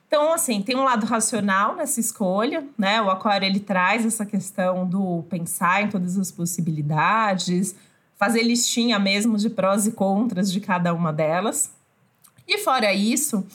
Então, 0.08 0.32
assim, 0.32 0.62
tem 0.62 0.76
um 0.76 0.86
lado 0.86 1.06
racional 1.06 1.76
nessa 1.76 2.00
escolha, 2.00 2.66
né? 2.78 3.02
O 3.02 3.10
aquário 3.10 3.46
ele 3.46 3.60
traz 3.60 4.06
essa 4.06 4.26
questão 4.26 4.88
do 4.88 5.24
pensar 5.30 5.84
em 5.84 5.90
todas 5.90 6.18
as 6.18 6.32
possibilidades, 6.32 7.76
fazer 8.16 8.42
listinha 8.42 8.98
mesmo 8.98 9.38
de 9.38 9.50
prós 9.50 9.86
e 9.86 9.92
contras 9.92 10.50
de 10.50 10.62
cada 10.62 10.94
uma 10.94 11.12
delas. 11.12 11.70
E 12.48 12.58
fora 12.60 12.94
isso, 12.94 13.46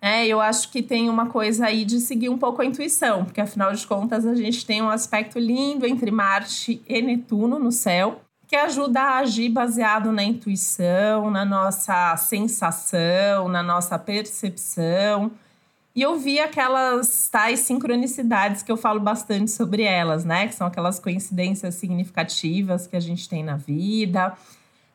é, 0.00 0.26
eu 0.26 0.40
acho 0.40 0.70
que 0.70 0.82
tem 0.82 1.10
uma 1.10 1.26
coisa 1.26 1.66
aí 1.66 1.84
de 1.84 2.00
seguir 2.00 2.30
um 2.30 2.38
pouco 2.38 2.62
a 2.62 2.64
intuição, 2.64 3.26
porque 3.26 3.42
afinal 3.42 3.74
de 3.74 3.86
contas 3.86 4.24
a 4.24 4.34
gente 4.34 4.64
tem 4.64 4.80
um 4.80 4.88
aspecto 4.88 5.38
lindo 5.38 5.86
entre 5.86 6.10
Marte 6.10 6.80
e 6.88 7.02
Netuno 7.02 7.58
no 7.58 7.70
céu, 7.70 8.22
que 8.46 8.56
ajuda 8.56 9.02
a 9.02 9.18
agir 9.18 9.50
baseado 9.50 10.10
na 10.10 10.24
intuição, 10.24 11.30
na 11.30 11.44
nossa 11.44 12.16
sensação, 12.16 13.46
na 13.46 13.62
nossa 13.62 13.98
percepção 13.98 15.30
e 15.98 16.02
eu 16.02 16.16
vi 16.16 16.38
aquelas 16.38 17.28
tais 17.28 17.58
sincronicidades 17.58 18.62
que 18.62 18.70
eu 18.70 18.76
falo 18.76 19.00
bastante 19.00 19.50
sobre 19.50 19.82
elas, 19.82 20.24
né? 20.24 20.46
Que 20.46 20.54
são 20.54 20.64
aquelas 20.64 21.00
coincidências 21.00 21.74
significativas 21.74 22.86
que 22.86 22.94
a 22.94 23.00
gente 23.00 23.28
tem 23.28 23.42
na 23.42 23.56
vida, 23.56 24.32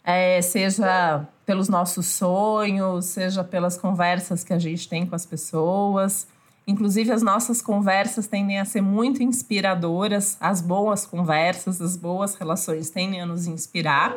é, 0.01 0.41
seja 0.41 1.27
pelos 1.45 1.67
nossos 1.67 2.05
sonhos, 2.05 3.03
seja 3.03 3.43
pelas 3.43 3.75
conversas 3.75 4.45
que 4.45 4.53
a 4.53 4.57
gente 4.57 4.87
tem 4.87 5.05
com 5.05 5.13
as 5.13 5.25
pessoas. 5.25 6.25
Inclusive, 6.65 7.11
as 7.11 7.21
nossas 7.21 7.61
conversas 7.61 8.25
tendem 8.25 8.57
a 8.57 8.63
ser 8.63 8.79
muito 8.79 9.21
inspiradoras, 9.21 10.37
as 10.39 10.61
boas 10.61 11.05
conversas, 11.05 11.81
as 11.81 11.97
boas 11.97 12.35
relações 12.35 12.89
tendem 12.89 13.19
a 13.19 13.25
nos 13.25 13.45
inspirar. 13.45 14.15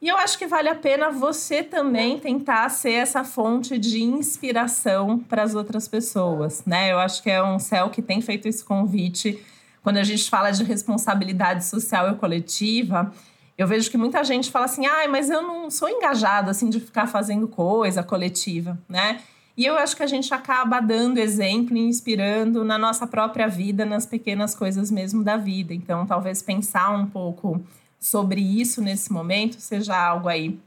E 0.00 0.06
eu 0.06 0.16
acho 0.16 0.38
que 0.38 0.46
vale 0.46 0.68
a 0.68 0.76
pena 0.76 1.10
você 1.10 1.60
também 1.60 2.20
tentar 2.20 2.68
ser 2.68 2.92
essa 2.92 3.24
fonte 3.24 3.76
de 3.76 4.00
inspiração 4.00 5.18
para 5.18 5.42
as 5.42 5.56
outras 5.56 5.88
pessoas, 5.88 6.62
né? 6.64 6.92
Eu 6.92 7.00
acho 7.00 7.20
que 7.20 7.28
é 7.28 7.42
um 7.42 7.58
céu 7.58 7.90
que 7.90 8.00
tem 8.00 8.20
feito 8.20 8.46
esse 8.46 8.64
convite. 8.64 9.42
Quando 9.82 9.96
a 9.96 10.04
gente 10.04 10.30
fala 10.30 10.52
de 10.52 10.62
responsabilidade 10.62 11.64
social 11.64 12.12
e 12.12 12.14
coletiva, 12.14 13.12
eu 13.56 13.66
vejo 13.66 13.90
que 13.90 13.98
muita 13.98 14.22
gente 14.22 14.52
fala 14.52 14.66
assim: 14.66 14.86
"Ai, 14.86 15.08
mas 15.08 15.30
eu 15.30 15.42
não 15.42 15.68
sou 15.68 15.88
engajado 15.88 16.48
assim 16.48 16.70
de 16.70 16.78
ficar 16.78 17.08
fazendo 17.08 17.48
coisa 17.48 18.00
coletiva", 18.00 18.78
né? 18.88 19.20
E 19.56 19.66
eu 19.66 19.76
acho 19.76 19.96
que 19.96 20.04
a 20.04 20.06
gente 20.06 20.32
acaba 20.32 20.78
dando 20.78 21.18
exemplo 21.18 21.76
e 21.76 21.80
inspirando 21.80 22.64
na 22.64 22.78
nossa 22.78 23.04
própria 23.04 23.48
vida, 23.48 23.84
nas 23.84 24.06
pequenas 24.06 24.54
coisas 24.54 24.88
mesmo 24.92 25.24
da 25.24 25.36
vida. 25.36 25.74
Então, 25.74 26.06
talvez 26.06 26.40
pensar 26.40 26.90
um 26.90 27.06
pouco 27.06 27.60
sobre 27.98 28.40
isso 28.40 28.80
nesse 28.80 29.12
momento 29.12 29.60
seja 29.60 29.96
algo 29.96 30.28
aí 30.28 30.58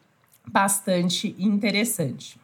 bastante 0.48 1.36
interessante. 1.38 2.40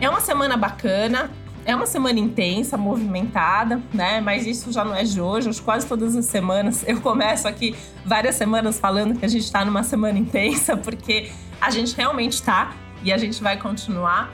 É 0.00 0.08
uma 0.08 0.20
semana 0.20 0.56
bacana, 0.56 1.30
é 1.64 1.74
uma 1.74 1.86
semana 1.86 2.18
intensa, 2.20 2.76
movimentada, 2.76 3.82
né? 3.92 4.20
Mas 4.20 4.46
isso 4.46 4.70
já 4.70 4.84
não 4.84 4.94
é 4.94 5.02
de 5.02 5.20
hoje. 5.20 5.48
Acho 5.48 5.62
quase 5.62 5.86
todas 5.86 6.14
as 6.14 6.26
semanas 6.26 6.84
eu 6.86 7.00
começo 7.00 7.48
aqui 7.48 7.74
várias 8.04 8.36
semanas 8.36 8.78
falando 8.78 9.18
que 9.18 9.24
a 9.24 9.28
gente 9.28 9.44
está 9.44 9.64
numa 9.64 9.82
semana 9.82 10.18
intensa, 10.18 10.76
porque 10.78 11.30
a 11.60 11.70
gente 11.70 11.94
realmente 11.96 12.34
está 12.34 12.72
e 13.02 13.12
a 13.12 13.18
gente 13.18 13.42
vai 13.42 13.58
continuar. 13.58 14.32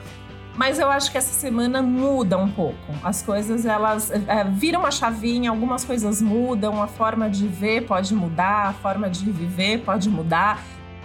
Mas 0.55 0.77
eu 0.77 0.89
acho 0.89 1.11
que 1.11 1.17
essa 1.17 1.33
semana 1.33 1.81
muda 1.81 2.37
um 2.37 2.49
pouco. 2.49 2.93
As 3.03 3.21
coisas 3.21 3.65
elas 3.65 4.11
é, 4.11 4.43
viram 4.43 4.85
a 4.85 4.91
chavinha, 4.91 5.49
algumas 5.49 5.83
coisas 5.83 6.21
mudam, 6.21 6.81
a 6.81 6.87
forma 6.87 7.29
de 7.29 7.47
ver 7.47 7.87
pode 7.87 8.13
mudar, 8.13 8.67
a 8.67 8.73
forma 8.73 9.09
de 9.09 9.25
viver 9.25 9.79
pode 9.79 10.09
mudar. 10.09 10.61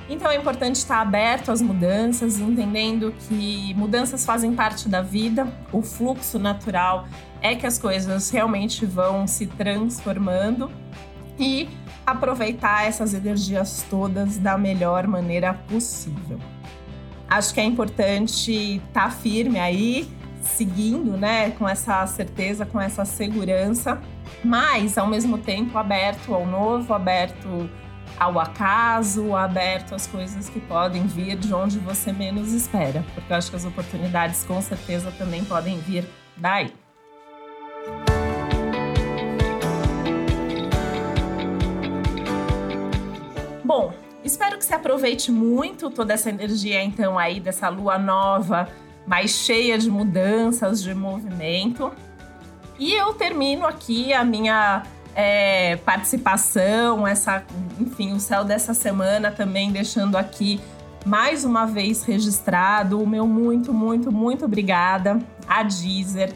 Então 0.08 0.30
é 0.30 0.36
importante 0.36 0.76
estar 0.76 1.00
aberto 1.00 1.50
às 1.50 1.60
mudanças, 1.60 2.38
entendendo 2.38 3.14
que 3.26 3.74
mudanças 3.74 4.24
fazem 4.24 4.54
parte 4.54 4.88
da 4.88 5.02
vida, 5.02 5.46
o 5.70 5.82
fluxo 5.82 6.38
natural 6.38 7.06
é 7.42 7.54
que 7.54 7.66
as 7.66 7.78
coisas 7.78 8.30
realmente 8.30 8.86
vão 8.86 9.26
se 9.26 9.46
transformando 9.46 10.70
e 11.38 11.68
aproveitar 12.06 12.86
essas 12.86 13.12
energias 13.12 13.84
todas 13.88 14.38
da 14.38 14.56
melhor 14.56 15.06
maneira 15.06 15.54
possível. 15.54 16.38
Acho 17.28 17.52
que 17.52 17.60
é 17.60 17.64
importante 17.64 18.76
estar 18.76 19.04
tá 19.04 19.10
firme 19.10 19.58
aí, 19.58 20.08
seguindo, 20.42 21.16
né, 21.16 21.50
com 21.50 21.68
essa 21.68 22.06
certeza, 22.06 22.64
com 22.64 22.80
essa 22.80 23.04
segurança, 23.04 24.00
mas 24.42 24.96
ao 24.96 25.06
mesmo 25.06 25.36
tempo 25.36 25.76
aberto 25.76 26.34
ao 26.34 26.46
novo, 26.46 26.94
aberto 26.94 27.68
ao 28.18 28.40
acaso, 28.40 29.36
aberto 29.36 29.94
às 29.94 30.06
coisas 30.06 30.48
que 30.48 30.58
podem 30.58 31.06
vir 31.06 31.36
de 31.36 31.52
onde 31.52 31.78
você 31.78 32.12
menos 32.12 32.52
espera, 32.52 33.04
porque 33.14 33.30
eu 33.30 33.36
acho 33.36 33.50
que 33.50 33.56
as 33.56 33.64
oportunidades 33.66 34.44
com 34.44 34.60
certeza 34.62 35.12
também 35.12 35.44
podem 35.44 35.78
vir 35.80 36.08
daí. 36.36 36.72
Bom, 43.62 43.92
Espero 44.24 44.58
que 44.58 44.64
você 44.64 44.74
aproveite 44.74 45.30
muito 45.30 45.90
toda 45.90 46.12
essa 46.12 46.28
energia, 46.28 46.82
então, 46.82 47.18
aí 47.18 47.40
dessa 47.40 47.68
lua 47.68 47.98
nova, 47.98 48.68
mais 49.06 49.30
cheia 49.30 49.78
de 49.78 49.90
mudanças, 49.90 50.82
de 50.82 50.92
movimento. 50.92 51.92
E 52.78 52.92
eu 52.92 53.14
termino 53.14 53.66
aqui 53.66 54.12
a 54.12 54.24
minha 54.24 54.82
é, 55.14 55.76
participação, 55.76 57.06
essa, 57.06 57.44
enfim, 57.80 58.12
o 58.12 58.20
céu 58.20 58.44
dessa 58.44 58.74
semana 58.74 59.30
também 59.30 59.72
deixando 59.72 60.16
aqui 60.16 60.60
mais 61.04 61.44
uma 61.44 61.64
vez 61.64 62.02
registrado 62.02 63.02
o 63.02 63.06
meu 63.06 63.26
muito, 63.26 63.72
muito, 63.72 64.12
muito 64.12 64.44
obrigada 64.44 65.18
a 65.48 65.62
Deezer 65.62 66.32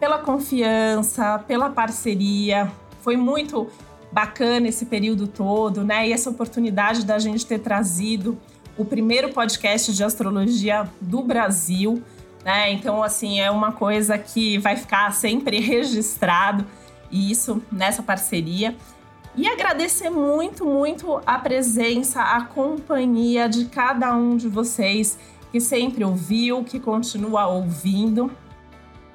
pela 0.00 0.18
confiança, 0.18 1.38
pela 1.46 1.70
parceria. 1.70 2.70
Foi 3.00 3.16
muito 3.16 3.68
bacana 4.16 4.66
esse 4.66 4.86
período 4.86 5.26
todo, 5.26 5.84
né? 5.84 6.08
E 6.08 6.12
essa 6.14 6.30
oportunidade 6.30 7.04
da 7.04 7.18
gente 7.18 7.44
ter 7.44 7.58
trazido 7.58 8.38
o 8.74 8.82
primeiro 8.82 9.28
podcast 9.28 9.92
de 9.92 10.02
astrologia 10.02 10.88
do 11.02 11.20
Brasil, 11.20 12.02
né? 12.42 12.72
Então, 12.72 13.02
assim, 13.02 13.40
é 13.40 13.50
uma 13.50 13.72
coisa 13.72 14.16
que 14.16 14.56
vai 14.56 14.74
ficar 14.74 15.12
sempre 15.12 15.60
registrado 15.60 16.64
isso 17.12 17.62
nessa 17.70 18.02
parceria. 18.02 18.74
E 19.36 19.46
agradecer 19.46 20.08
muito, 20.08 20.64
muito 20.64 21.20
a 21.26 21.38
presença, 21.38 22.22
a 22.22 22.40
companhia 22.40 23.50
de 23.50 23.66
cada 23.66 24.16
um 24.16 24.34
de 24.34 24.48
vocês 24.48 25.18
que 25.52 25.60
sempre 25.60 26.02
ouviu, 26.02 26.64
que 26.64 26.80
continua 26.80 27.48
ouvindo. 27.48 28.32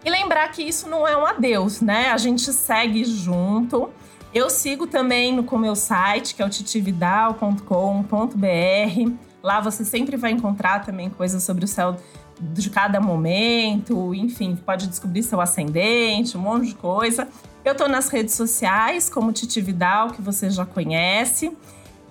E 0.05 0.11
lembrar 0.11 0.47
que 0.51 0.61
isso 0.61 0.87
não 0.87 1.07
é 1.07 1.17
um 1.17 1.25
adeus, 1.25 1.81
né? 1.81 2.11
A 2.11 2.17
gente 2.17 2.53
segue 2.53 3.03
junto. 3.03 3.89
Eu 4.33 4.49
sigo 4.49 4.87
também 4.87 5.35
no 5.35 5.43
com 5.43 5.57
meu 5.57 5.75
site, 5.75 6.35
que 6.35 6.41
é 6.41 6.45
o 6.45 6.49
titividal.com.br. 6.49 9.13
Lá 9.43 9.59
você 9.59 9.83
sempre 9.83 10.15
vai 10.15 10.31
encontrar 10.31 10.85
também 10.85 11.09
coisas 11.09 11.43
sobre 11.43 11.65
o 11.65 11.67
céu 11.67 11.97
de 12.39 12.69
cada 12.69 12.99
momento, 12.99 14.15
enfim, 14.15 14.55
pode 14.55 14.87
descobrir 14.87 15.21
seu 15.21 15.39
ascendente, 15.39 16.37
um 16.37 16.41
monte 16.41 16.67
de 16.67 16.75
coisa. 16.75 17.27
Eu 17.63 17.75
tô 17.75 17.87
nas 17.87 18.09
redes 18.09 18.33
sociais, 18.33 19.09
como 19.09 19.31
Titividal, 19.31 20.09
que 20.09 20.21
você 20.21 20.49
já 20.49 20.65
conhece. 20.65 21.55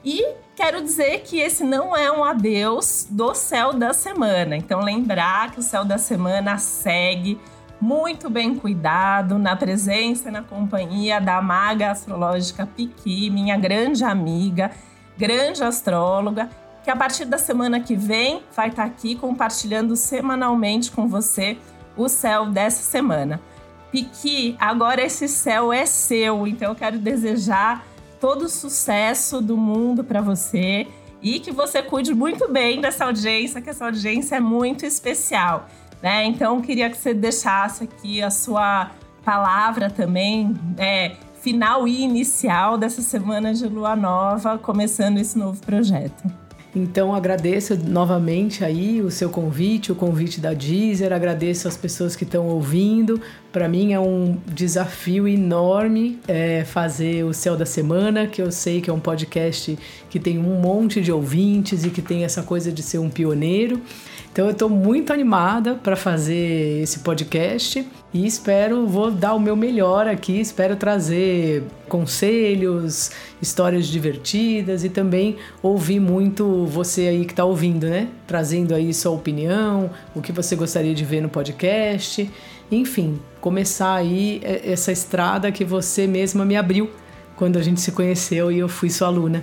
E 0.04 0.24
quero 0.54 0.82
dizer 0.82 1.22
que 1.22 1.38
esse 1.38 1.64
não 1.64 1.96
é 1.96 2.12
um 2.12 2.22
adeus 2.22 3.06
do 3.10 3.34
céu 3.34 3.72
da 3.72 3.92
semana. 3.92 4.56
Então, 4.56 4.80
lembrar 4.80 5.50
que 5.50 5.58
o 5.58 5.62
céu 5.62 5.84
da 5.84 5.98
semana 5.98 6.58
segue 6.58 7.40
muito 7.80 8.28
bem 8.28 8.54
cuidado, 8.54 9.38
na 9.38 9.56
presença 9.56 10.28
e 10.28 10.32
na 10.32 10.42
companhia 10.42 11.20
da 11.20 11.40
maga 11.40 11.90
astrológica 11.90 12.66
Piqui, 12.66 13.30
minha 13.30 13.56
grande 13.56 14.04
amiga, 14.04 14.70
grande 15.16 15.62
astróloga, 15.64 16.50
que 16.84 16.90
a 16.90 16.96
partir 16.96 17.24
da 17.24 17.38
semana 17.38 17.80
que 17.80 17.96
vem 17.96 18.42
vai 18.54 18.68
estar 18.68 18.84
aqui 18.84 19.14
compartilhando 19.14 19.96
semanalmente 19.96 20.90
com 20.90 21.08
você 21.08 21.56
o 21.96 22.08
céu 22.08 22.46
dessa 22.46 22.82
semana. 22.82 23.40
Piqui, 23.90 24.56
agora 24.58 25.02
esse 25.02 25.26
céu 25.26 25.72
é 25.72 25.84
seu, 25.84 26.46
então 26.46 26.68
eu 26.70 26.74
quero 26.74 26.98
desejar 26.98 27.84
todo 28.20 28.42
o 28.42 28.48
sucesso 28.48 29.40
do 29.40 29.56
mundo 29.56 30.04
para 30.04 30.20
você 30.20 30.86
e 31.22 31.40
que 31.40 31.50
você 31.50 31.82
cuide 31.82 32.14
muito 32.14 32.50
bem 32.50 32.80
dessa 32.80 33.06
audiência, 33.06 33.60
que 33.60 33.70
essa 33.70 33.86
audiência 33.86 34.36
é 34.36 34.40
muito 34.40 34.86
especial, 34.86 35.68
né? 36.02 36.24
Então 36.24 36.60
queria 36.60 36.88
que 36.90 36.96
você 36.96 37.12
deixasse 37.14 37.84
aqui 37.84 38.22
a 38.22 38.30
sua 38.30 38.90
palavra 39.24 39.90
também, 39.90 40.54
é, 40.78 41.12
final 41.40 41.86
e 41.86 42.02
inicial 42.02 42.78
dessa 42.78 43.02
semana 43.02 43.52
de 43.52 43.66
lua 43.66 43.94
nova, 43.96 44.58
começando 44.58 45.18
esse 45.18 45.38
novo 45.38 45.60
projeto. 45.60 46.30
Então 46.74 47.12
agradeço 47.12 47.76
novamente 47.76 48.64
aí 48.64 49.00
o 49.00 49.10
seu 49.10 49.28
convite, 49.28 49.90
o 49.90 49.94
convite 49.94 50.40
da 50.40 50.54
Deezer, 50.54 51.12
agradeço 51.12 51.66
as 51.66 51.76
pessoas 51.76 52.14
que 52.14 52.22
estão 52.22 52.46
ouvindo. 52.46 53.20
Para 53.52 53.68
mim 53.68 53.92
é 53.92 53.98
um 53.98 54.36
desafio 54.46 55.26
enorme 55.26 56.20
é, 56.28 56.64
fazer 56.64 57.24
o 57.24 57.34
Céu 57.34 57.56
da 57.56 57.66
Semana, 57.66 58.28
que 58.28 58.40
eu 58.40 58.52
sei 58.52 58.80
que 58.80 58.88
é 58.88 58.92
um 58.92 59.00
podcast 59.00 59.76
que 60.08 60.20
tem 60.20 60.38
um 60.38 60.60
monte 60.60 61.00
de 61.00 61.10
ouvintes 61.10 61.84
e 61.84 61.90
que 61.90 62.00
tem 62.00 62.22
essa 62.22 62.44
coisa 62.44 62.70
de 62.70 62.80
ser 62.80 62.98
um 62.98 63.10
pioneiro. 63.10 63.80
Então 64.32 64.44
eu 64.44 64.52
estou 64.52 64.68
muito 64.68 65.12
animada 65.12 65.74
para 65.74 65.96
fazer 65.96 66.80
esse 66.80 67.00
podcast 67.00 67.84
e 68.14 68.24
espero, 68.24 68.86
vou 68.86 69.10
dar 69.10 69.34
o 69.34 69.40
meu 69.40 69.56
melhor 69.56 70.06
aqui, 70.06 70.40
espero 70.40 70.76
trazer 70.76 71.64
conselhos, 71.88 73.10
histórias 73.42 73.88
divertidas 73.88 74.84
e 74.84 74.88
também 74.88 75.36
ouvir 75.60 75.98
muito 75.98 76.66
você 76.66 77.08
aí 77.08 77.24
que 77.24 77.32
está 77.32 77.44
ouvindo, 77.44 77.88
né? 77.88 78.06
Trazendo 78.28 78.72
aí 78.72 78.94
sua 78.94 79.10
opinião, 79.10 79.90
o 80.14 80.22
que 80.22 80.30
você 80.30 80.54
gostaria 80.54 80.94
de 80.94 81.04
ver 81.04 81.20
no 81.20 81.28
podcast, 81.28 82.30
enfim, 82.70 83.18
começar 83.40 83.94
aí 83.94 84.40
essa 84.44 84.92
estrada 84.92 85.50
que 85.50 85.64
você 85.64 86.06
mesma 86.06 86.44
me 86.44 86.56
abriu 86.56 86.90
quando 87.36 87.58
a 87.58 87.62
gente 87.62 87.80
se 87.80 87.92
conheceu 87.92 88.52
e 88.52 88.58
eu 88.58 88.68
fui 88.68 88.90
sua 88.90 89.08
aluna. 89.08 89.42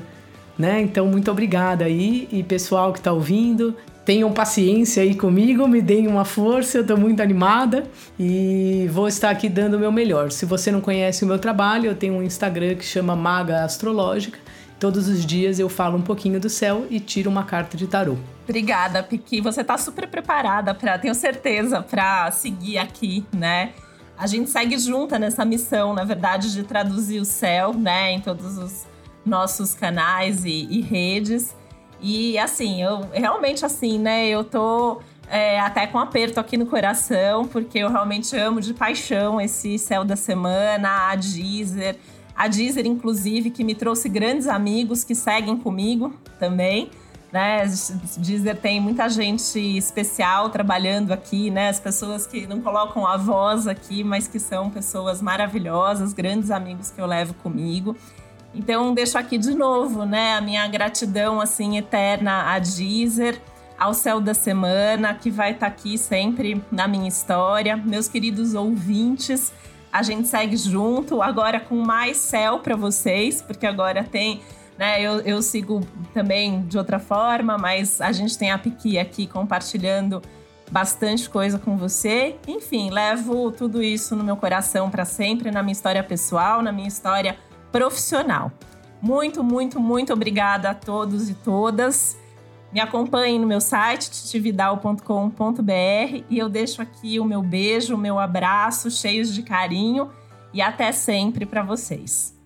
Né? 0.57 0.81
Então, 0.81 1.07
muito 1.07 1.29
obrigada 1.29 1.85
aí 1.85 2.27
e 2.31 2.41
pessoal 2.43 2.91
que 2.91 2.99
está 2.99 3.11
ouvindo, 3.11 3.75
tenham 4.03 4.31
paciência 4.31 5.03
aí 5.03 5.13
comigo, 5.13 5.67
me 5.67 5.81
deem 5.81 6.07
uma 6.07 6.25
força, 6.25 6.77
eu 6.77 6.81
estou 6.81 6.97
muito 6.97 7.21
animada 7.21 7.83
e 8.19 8.87
vou 8.91 9.07
estar 9.07 9.29
aqui 9.29 9.49
dando 9.49 9.75
o 9.75 9.79
meu 9.79 9.91
melhor. 9.91 10.31
Se 10.31 10.45
você 10.45 10.71
não 10.71 10.81
conhece 10.81 11.23
o 11.23 11.27
meu 11.27 11.37
trabalho, 11.37 11.87
eu 11.87 11.95
tenho 11.95 12.15
um 12.15 12.23
Instagram 12.23 12.75
que 12.75 12.85
chama 12.85 13.15
Maga 13.15 13.63
Astrológica. 13.63 14.39
Todos 14.79 15.07
os 15.07 15.25
dias 15.25 15.59
eu 15.59 15.67
falo 15.67 15.97
um 15.97 16.01
pouquinho 16.01 16.39
do 16.39 16.49
céu 16.49 16.85
e 16.89 16.99
tiro 16.99 17.29
uma 17.29 17.43
carta 17.43 17.75
de 17.75 17.87
tarô. 17.87 18.15
Obrigada, 18.43 19.03
Piqui. 19.03 19.41
Você 19.41 19.61
está 19.61 19.77
super 19.77 20.07
preparada 20.07 20.73
para, 20.73 20.97
tenho 20.97 21.15
certeza, 21.15 21.81
para 21.81 22.31
seguir 22.31 22.77
aqui, 22.77 23.25
né? 23.33 23.73
A 24.17 24.25
gente 24.25 24.49
segue 24.49 24.77
junta 24.79 25.19
nessa 25.19 25.45
missão, 25.45 25.93
na 25.93 26.03
verdade, 26.03 26.51
de 26.51 26.63
traduzir 26.63 27.19
o 27.19 27.25
céu, 27.25 27.73
né, 27.73 28.11
em 28.11 28.19
todos 28.19 28.57
os 28.57 28.85
nossos 29.25 29.73
canais 29.73 30.43
e, 30.43 30.67
e 30.69 30.81
redes. 30.81 31.55
E 32.01 32.37
assim, 32.37 32.81
eu 32.81 33.07
realmente 33.11 33.65
assim, 33.65 33.99
né? 33.99 34.27
Eu 34.27 34.43
tô 34.43 35.01
é, 35.29 35.59
até 35.59 35.85
com 35.87 35.99
aperto 35.99 36.39
aqui 36.39 36.57
no 36.57 36.65
coração, 36.65 37.47
porque 37.47 37.79
eu 37.79 37.89
realmente 37.89 38.35
amo 38.35 38.61
de 38.61 38.73
paixão 38.73 39.41
esse 39.41 39.77
céu 39.77 40.03
da 40.03 40.15
semana, 40.15 41.11
a 41.11 41.15
Deezer. 41.15 41.97
A 42.35 42.47
Deezer, 42.47 42.85
inclusive, 42.85 43.49
que 43.49 43.63
me 43.63 43.75
trouxe 43.75 44.07
grandes 44.07 44.47
amigos 44.47 45.03
que 45.03 45.15
seguem 45.15 45.57
comigo 45.57 46.13
também. 46.39 46.89
Né? 47.31 47.65
Deezer 48.17 48.55
tem 48.55 48.79
muita 48.79 49.09
gente 49.09 49.59
especial 49.59 50.49
trabalhando 50.49 51.11
aqui, 51.11 51.51
né? 51.51 51.69
As 51.69 51.79
pessoas 51.79 52.25
que 52.25 52.47
não 52.47 52.61
colocam 52.61 53.05
a 53.05 53.17
voz 53.17 53.67
aqui, 53.67 54.03
mas 54.03 54.27
que 54.27 54.39
são 54.39 54.69
pessoas 54.69 55.21
maravilhosas, 55.21 56.13
grandes 56.13 56.51
amigos 56.51 56.89
que 56.89 57.01
eu 57.01 57.05
levo 57.05 57.33
comigo. 57.35 57.97
Então, 58.55 58.93
deixo 58.93 59.17
aqui 59.17 59.37
de 59.37 59.53
novo, 59.53 60.05
né, 60.05 60.35
a 60.35 60.41
minha 60.41 60.67
gratidão 60.67 61.39
assim 61.39 61.77
eterna 61.77 62.53
a 62.53 62.57
Deezer, 62.57 63.39
ao 63.77 63.93
Céu 63.93 64.19
da 64.19 64.33
Semana, 64.33 65.13
que 65.13 65.29
vai 65.29 65.51
estar 65.51 65.67
tá 65.67 65.71
aqui 65.71 65.97
sempre 65.97 66.63
na 66.71 66.87
minha 66.87 67.07
história. 67.07 67.77
Meus 67.77 68.07
queridos 68.07 68.55
ouvintes, 68.55 69.53
a 69.93 70.01
gente 70.01 70.27
segue 70.27 70.57
junto, 70.57 71.21
agora 71.21 71.59
com 71.59 71.75
mais 71.75 72.17
céu 72.17 72.59
para 72.59 72.75
vocês, 72.75 73.41
porque 73.41 73.67
agora 73.67 74.03
tem, 74.03 74.41
né, 74.77 75.01
eu, 75.01 75.19
eu 75.21 75.41
sigo 75.41 75.81
também 76.13 76.61
de 76.67 76.77
outra 76.77 76.99
forma, 76.99 77.57
mas 77.57 77.99
a 77.99 78.11
gente 78.11 78.37
tem 78.37 78.51
a 78.51 78.57
Piqui 78.57 78.99
aqui 78.99 79.25
compartilhando 79.25 80.21
bastante 80.71 81.29
coisa 81.29 81.57
com 81.57 81.77
você. 81.77 82.35
Enfim, 82.47 82.89
levo 82.89 83.51
tudo 83.51 83.81
isso 83.81 84.15
no 84.15 84.23
meu 84.23 84.37
coração 84.37 84.89
para 84.89 85.05
sempre, 85.05 85.49
na 85.49 85.63
minha 85.63 85.71
história 85.71 86.03
pessoal, 86.03 86.61
na 86.61 86.71
minha 86.71 86.87
história 86.87 87.37
profissional. 87.71 88.51
Muito, 89.01 89.43
muito, 89.43 89.79
muito 89.79 90.13
obrigada 90.13 90.69
a 90.69 90.73
todos 90.73 91.29
e 91.29 91.33
todas. 91.33 92.17
Me 92.71 92.79
acompanhem 92.79 93.39
no 93.39 93.47
meu 93.47 93.61
site, 93.61 94.11
titividal.com.br 94.11 96.23
e 96.29 96.37
eu 96.37 96.49
deixo 96.49 96.81
aqui 96.81 97.19
o 97.19 97.25
meu 97.25 97.41
beijo, 97.41 97.95
o 97.95 97.97
meu 97.97 98.19
abraço, 98.19 98.91
cheios 98.91 99.33
de 99.33 99.41
carinho 99.41 100.11
e 100.53 100.61
até 100.61 100.91
sempre 100.91 101.45
para 101.45 101.63
vocês. 101.63 102.36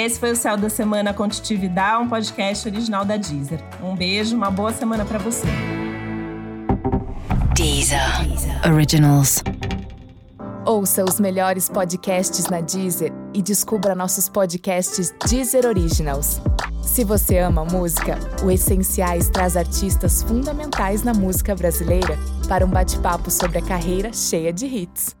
Esse 0.00 0.18
foi 0.18 0.32
o 0.32 0.36
Céu 0.36 0.56
da 0.56 0.70
Semana 0.70 1.12
com 1.12 1.28
Titividal, 1.28 2.00
um 2.00 2.08
podcast 2.08 2.66
original 2.66 3.04
da 3.04 3.18
Deezer. 3.18 3.62
Um 3.82 3.94
beijo, 3.94 4.34
uma 4.34 4.50
boa 4.50 4.72
semana 4.72 5.04
para 5.04 5.18
você. 5.18 5.46
Deezer. 7.54 8.26
Deezer. 8.26 8.72
Originals. 8.72 9.42
Ouça 10.64 11.04
os 11.04 11.20
melhores 11.20 11.68
podcasts 11.68 12.46
na 12.46 12.62
Deezer 12.62 13.12
e 13.34 13.42
descubra 13.42 13.94
nossos 13.94 14.26
podcasts 14.26 15.12
Deezer 15.28 15.66
Originals. 15.66 16.40
Se 16.82 17.04
você 17.04 17.36
ama 17.36 17.66
música, 17.66 18.18
o 18.42 18.50
Essenciais 18.50 19.28
traz 19.28 19.54
artistas 19.54 20.22
fundamentais 20.22 21.02
na 21.02 21.12
música 21.12 21.54
brasileira 21.54 22.18
para 22.48 22.64
um 22.64 22.70
bate-papo 22.70 23.30
sobre 23.30 23.58
a 23.58 23.62
carreira 23.62 24.14
cheia 24.14 24.50
de 24.50 24.64
hits. 24.64 25.19